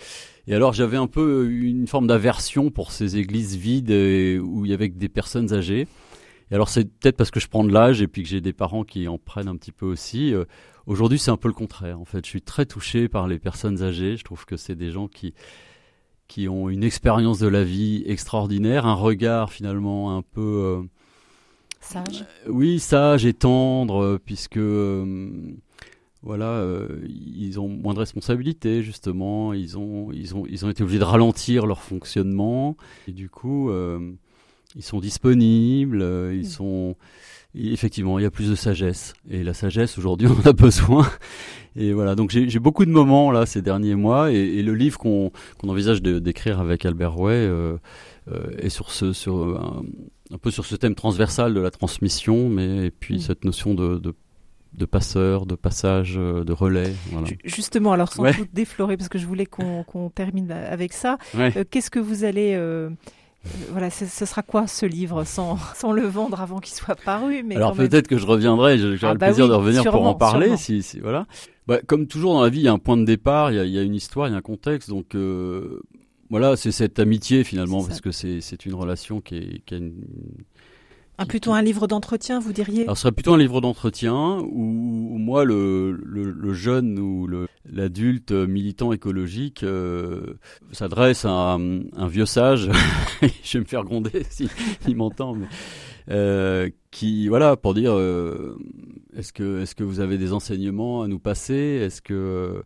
Et, 0.47 0.53
alors 0.53 0.73
j'avais 0.73 0.97
un 0.97 1.07
peu 1.07 1.49
une 1.49 1.87
forme 1.87 2.05
d'aversion 2.05 2.69
pour 2.69 2.91
ces 2.91 3.17
églises 3.17 3.55
vides 3.55 3.91
où 3.91 4.65
il 4.65 4.71
y 4.71 4.73
avait 4.73 4.89
des 4.89 5.09
personnes 5.09 5.53
âgées. 5.53 5.87
Et 6.51 6.55
alors 6.55 6.69
c'est 6.69 6.85
peut-être 6.85 7.17
parce 7.17 7.31
que 7.31 7.39
je 7.39 7.47
prends 7.47 7.63
de 7.63 7.71
l'âge 7.71 8.01
et 8.01 8.07
puis 8.07 8.23
que 8.23 8.29
j'ai 8.29 8.41
des 8.41 8.53
parents 8.53 8.83
qui 8.83 9.07
en 9.07 9.17
prennent 9.17 9.47
un 9.47 9.55
petit 9.55 9.71
peu 9.71 9.85
aussi. 9.85 10.33
Euh, 10.33 10.45
aujourd'hui, 10.87 11.19
c'est 11.19 11.31
un 11.31 11.37
peu 11.37 11.47
le 11.47 11.53
contraire. 11.53 11.99
En 11.99 12.05
fait, 12.05 12.25
je 12.25 12.29
suis 12.29 12.41
très 12.41 12.65
touché 12.65 13.07
par 13.07 13.27
les 13.27 13.39
personnes 13.39 13.83
âgées. 13.83 14.17
Je 14.17 14.23
trouve 14.23 14.45
que 14.45 14.57
c'est 14.57 14.75
des 14.75 14.91
gens 14.91 15.07
qui 15.07 15.33
qui 16.27 16.47
ont 16.47 16.69
une 16.69 16.83
expérience 16.83 17.39
de 17.39 17.47
la 17.47 17.63
vie 17.63 18.03
extraordinaire, 18.05 18.85
un 18.85 18.93
regard 18.93 19.51
finalement 19.51 20.15
un 20.15 20.21
peu 20.21 20.41
euh, 20.41 20.83
sage? 21.89 22.25
Euh, 22.47 22.51
oui, 22.51 22.79
sage 22.79 23.25
et 23.25 23.33
tendre, 23.33 24.19
puisque 24.23 24.59
voilà, 26.21 26.65
ils 27.07 27.59
ont 27.59 27.67
moins 27.69 27.93
de 27.93 27.99
responsabilités 27.99 28.83
justement. 28.83 29.53
Ils 29.53 29.77
ont 29.77 30.11
ils 30.11 30.35
ont 30.35 30.45
ils 30.45 30.65
ont 30.65 30.69
été 30.69 30.83
obligés 30.83 30.99
de 30.99 31.03
ralentir 31.03 31.65
leur 31.65 31.81
fonctionnement 31.81 32.75
et 33.07 33.11
du 33.11 33.29
coup 33.29 33.71
ils 34.75 34.83
sont 34.83 34.99
disponibles, 34.99 36.01
euh, 36.01 36.33
ils 36.33 36.41
mm. 36.41 36.49
sont 36.49 36.95
effectivement, 37.55 38.19
il 38.19 38.23
y 38.23 38.25
a 38.25 38.31
plus 38.31 38.49
de 38.49 38.55
sagesse. 38.55 39.13
Et 39.29 39.43
la 39.43 39.53
sagesse, 39.53 39.97
aujourd'hui, 39.97 40.27
on 40.27 40.39
en 40.39 40.49
a 40.49 40.53
besoin. 40.53 41.09
Et 41.75 41.93
voilà, 41.93 42.15
donc 42.15 42.29
j'ai 42.31 42.59
beaucoup 42.59 42.85
de 42.85 42.91
moments 42.91 43.31
là 43.31 43.45
ces 43.45 43.61
derniers 43.61 43.95
mois. 43.95 44.31
Et, 44.31 44.61
le 44.61 44.75
livre 44.75 44.99
qu'on 44.99 45.31
envisage 45.63 46.01
d'écrire 46.01 46.59
avec 46.59 46.85
Albert 46.85 47.19
Way 47.19 47.49
euh, 48.31 48.51
euh, 48.51 48.57
est 48.59 48.69
sur 48.69 48.91
ce, 48.91 49.13
sur 49.13 49.59
un, 50.31 50.37
peu 50.37 50.51
sur 50.51 50.65
ce 50.65 50.75
thème 50.75 50.95
transversal 50.95 51.53
de 51.53 51.59
la 51.59 51.71
transmission, 51.71 52.49
mais 52.49 52.87
et 52.87 52.91
puis 52.91 53.15
mm. 53.15 53.19
cette 53.19 53.45
notion 53.45 53.73
de, 53.73 53.97
de 53.97 54.13
de 54.71 54.85
passeur, 54.85 55.47
de 55.47 55.55
passage, 55.55 56.13
de 56.13 56.53
relais. 56.53 56.93
Voilà. 57.11 57.27
Justement, 57.43 57.91
alors 57.91 58.13
sans 58.13 58.31
tout 58.31 58.45
déflorer, 58.53 58.97
parce 58.97 59.09
que 59.09 59.17
je 59.17 59.25
voulais 59.25 59.47
qu'on 59.47 60.11
termine 60.13 60.51
avec 60.51 60.93
ça, 60.93 61.17
qu'est-ce 61.71 61.89
que 61.89 61.99
vous 61.99 62.23
allez 62.23 62.55
euh, 63.45 63.65
voilà, 63.71 63.89
ce 63.89 64.25
sera 64.25 64.41
quoi 64.41 64.67
ce 64.67 64.85
livre 64.85 65.23
sans, 65.23 65.57
sans 65.75 65.91
le 65.91 66.05
vendre 66.05 66.41
avant 66.41 66.59
qu'il 66.59 66.73
soit 66.73 66.95
paru 66.95 67.43
mais 67.43 67.55
Alors 67.55 67.73
peut-être 67.73 68.07
que 68.07 68.17
je 68.17 68.25
reviendrai, 68.25 68.77
j'aurai 68.77 68.97
ah 69.03 69.13
le 69.13 69.19
bah 69.19 69.27
plaisir 69.27 69.47
de 69.47 69.53
revenir 69.53 69.83
pour 69.89 70.05
en 70.05 70.15
parler. 70.15 70.57
Si, 70.57 70.83
si, 70.83 70.99
voilà. 70.99 71.25
Bah, 71.65 71.79
comme 71.85 72.07
toujours 72.07 72.33
dans 72.33 72.41
la 72.41 72.49
vie, 72.49 72.59
il 72.59 72.63
y 72.63 72.67
a 72.67 72.73
un 72.73 72.79
point 72.79 72.97
de 72.97 73.05
départ, 73.05 73.51
il 73.51 73.57
y 73.57 73.59
a, 73.59 73.63
il 73.63 73.71
y 73.71 73.79
a 73.79 73.83
une 73.83 73.95
histoire, 73.95 74.27
il 74.27 74.31
y 74.31 74.33
a 74.33 74.37
un 74.37 74.41
contexte. 74.41 74.89
Donc 74.89 75.15
euh, 75.15 75.81
voilà, 76.29 76.55
c'est 76.55 76.71
cette 76.71 76.99
amitié 76.99 77.43
finalement, 77.43 77.83
parce 77.83 78.01
que 78.01 78.11
c'est 78.11 78.65
une 78.65 78.75
relation 78.75 79.21
qui, 79.21 79.35
est, 79.35 79.61
qui 79.65 79.73
a 79.73 79.77
une, 79.77 80.03
un, 81.19 81.25
plutôt 81.25 81.51
un 81.51 81.61
livre 81.61 81.85
d'entretien, 81.85 82.39
vous 82.39 82.53
diriez? 82.53 82.83
Alors, 82.83 82.95
ce 82.95 83.01
serait 83.01 83.11
plutôt 83.11 83.33
un 83.33 83.37
livre 83.37 83.59
d'entretien 83.59 84.39
où, 84.39 85.17
moi, 85.17 85.43
le, 85.43 85.91
le, 85.91 86.53
jeune 86.53 86.97
ou 86.97 87.27
l'adulte 87.69 88.31
militant 88.31 88.93
écologique 88.93 89.63
euh, 89.63 90.35
s'adresse 90.71 91.25
à 91.25 91.57
un, 91.57 92.07
vieux 92.07 92.25
sage. 92.25 92.69
je 93.43 93.57
vais 93.57 93.59
me 93.59 93.67
faire 93.67 93.83
gronder 93.83 94.23
s'il 94.29 94.49
si, 94.79 94.95
m'entend, 94.95 95.35
mais 95.35 95.47
euh, 96.09 96.69
qui, 96.89 97.27
voilà, 97.27 97.57
pour 97.57 97.73
dire 97.73 97.91
euh, 97.93 98.57
est-ce 99.13 99.33
que, 99.33 99.61
est-ce 99.61 99.75
que 99.75 99.83
vous 99.83 99.99
avez 99.99 100.17
des 100.17 100.31
enseignements 100.31 101.01
à 101.01 101.09
nous 101.09 101.19
passer? 101.19 101.81
Est-ce 101.83 102.01
que 102.01 102.63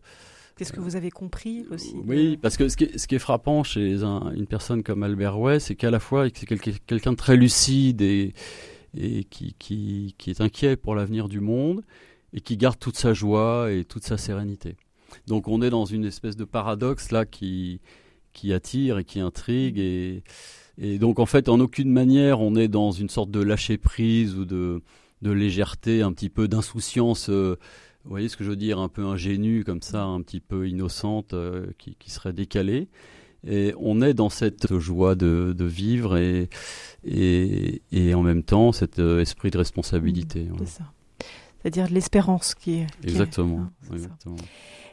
Qu'est-ce 0.56 0.72
que 0.72 0.80
vous 0.80 0.94
avez 0.94 1.10
compris 1.10 1.66
aussi 1.70 1.96
Oui, 2.06 2.36
parce 2.36 2.56
que 2.56 2.68
ce 2.68 2.76
qui 2.76 2.84
est, 2.84 2.96
ce 2.96 3.08
qui 3.08 3.16
est 3.16 3.20
frappant 3.20 3.64
chez 3.64 4.02
une 4.02 4.46
personne 4.46 4.84
comme 4.84 5.02
Albert 5.02 5.38
Way, 5.38 5.58
c'est 5.58 5.74
qu'à 5.74 5.90
la 5.90 5.98
fois 5.98 6.26
c'est 6.32 6.46
quelqu'un 6.46 7.12
de 7.12 7.16
très 7.16 7.36
lucide 7.36 8.02
et, 8.02 8.34
et 8.96 9.24
qui, 9.24 9.56
qui, 9.58 10.14
qui, 10.16 10.30
est 10.30 10.40
inquiet 10.40 10.76
pour 10.76 10.94
l'avenir 10.94 11.28
du 11.28 11.40
monde 11.40 11.82
et 12.32 12.40
qui 12.40 12.56
garde 12.56 12.78
toute 12.78 12.96
sa 12.96 13.14
joie 13.14 13.72
et 13.72 13.84
toute 13.84 14.04
sa 14.04 14.16
sérénité. 14.16 14.76
Donc 15.26 15.48
on 15.48 15.60
est 15.60 15.70
dans 15.70 15.86
une 15.86 16.04
espèce 16.04 16.36
de 16.36 16.44
paradoxe 16.44 17.10
là 17.10 17.26
qui, 17.26 17.80
qui 18.32 18.52
attire 18.52 18.98
et 18.98 19.04
qui 19.04 19.18
intrigue 19.18 19.78
et, 19.78 20.22
et 20.78 20.98
donc 20.98 21.18
en 21.18 21.26
fait 21.26 21.48
en 21.48 21.58
aucune 21.58 21.90
manière 21.90 22.40
on 22.40 22.54
est 22.54 22.68
dans 22.68 22.92
une 22.92 23.08
sorte 23.08 23.30
de 23.32 23.40
lâcher 23.40 23.76
prise 23.76 24.36
ou 24.36 24.44
de, 24.44 24.82
de 25.22 25.30
légèreté, 25.32 26.02
un 26.02 26.12
petit 26.12 26.28
peu 26.28 26.46
d'insouciance. 26.46 27.28
Euh, 27.28 27.58
vous 28.04 28.10
voyez 28.10 28.28
ce 28.28 28.36
que 28.36 28.44
je 28.44 28.50
veux 28.50 28.56
dire, 28.56 28.78
un 28.78 28.88
peu 28.88 29.04
ingénue 29.04 29.64
comme 29.64 29.82
ça, 29.82 30.04
un 30.04 30.20
petit 30.20 30.40
peu 30.40 30.68
innocente, 30.68 31.32
euh, 31.32 31.66
qui, 31.78 31.96
qui, 31.98 32.10
serait 32.10 32.32
décalée. 32.34 32.88
Et 33.46 33.74
on 33.78 34.02
est 34.02 34.14
dans 34.14 34.28
cette 34.28 34.78
joie 34.78 35.14
de, 35.14 35.54
de 35.56 35.64
vivre 35.64 36.16
et, 36.16 36.48
et, 37.04 37.82
et, 37.92 38.14
en 38.14 38.22
même 38.22 38.42
temps 38.42 38.72
cet 38.72 38.98
euh, 38.98 39.20
esprit 39.20 39.50
de 39.50 39.58
responsabilité. 39.58 40.48
C'est 40.60 40.68
ça. 40.68 40.84
C'est-à-dire 41.60 41.90
l'espérance 41.90 42.54
qui 42.54 42.74
est. 42.74 42.86
Exactement. 43.02 43.60
Hein, 43.60 43.94
exactement. 43.94 44.36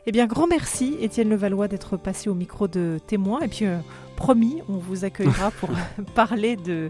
Eh 0.08 0.12
bien, 0.12 0.26
grand 0.26 0.48
merci, 0.48 0.98
Étienne 1.00 1.30
Levallois, 1.30 1.68
d'être 1.68 1.96
passé 1.96 2.30
au 2.30 2.34
micro 2.34 2.68
de 2.68 3.00
témoin. 3.06 3.42
Et 3.42 3.48
puis, 3.48 3.66
euh, 3.66 3.78
promis, 4.16 4.62
on 4.68 4.78
vous 4.78 5.06
accueillera 5.06 5.52
pour 5.60 5.70
parler 6.16 6.56
de, 6.56 6.90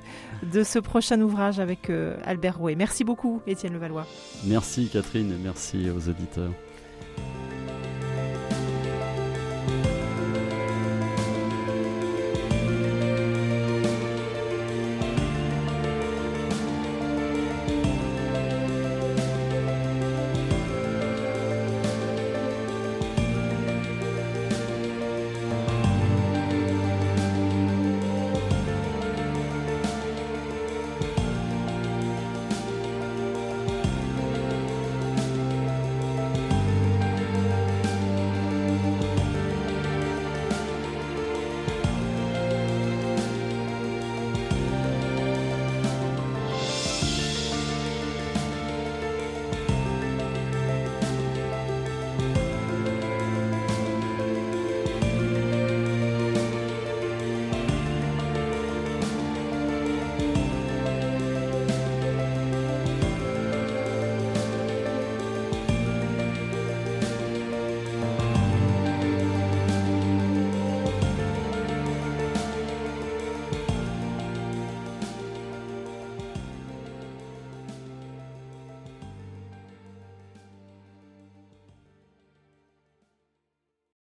de 0.51 0.63
ce 0.63 0.79
prochain 0.79 1.19
ouvrage 1.21 1.59
avec 1.59 1.89
euh, 1.89 2.15
Albert 2.23 2.57
Rouet. 2.57 2.75
Merci 2.75 3.03
beaucoup, 3.03 3.41
Étienne 3.47 3.73
Levallois. 3.73 4.07
Merci, 4.45 4.89
Catherine, 4.91 5.31
et 5.31 5.43
merci 5.43 5.89
aux 5.89 6.09
auditeurs. 6.09 6.51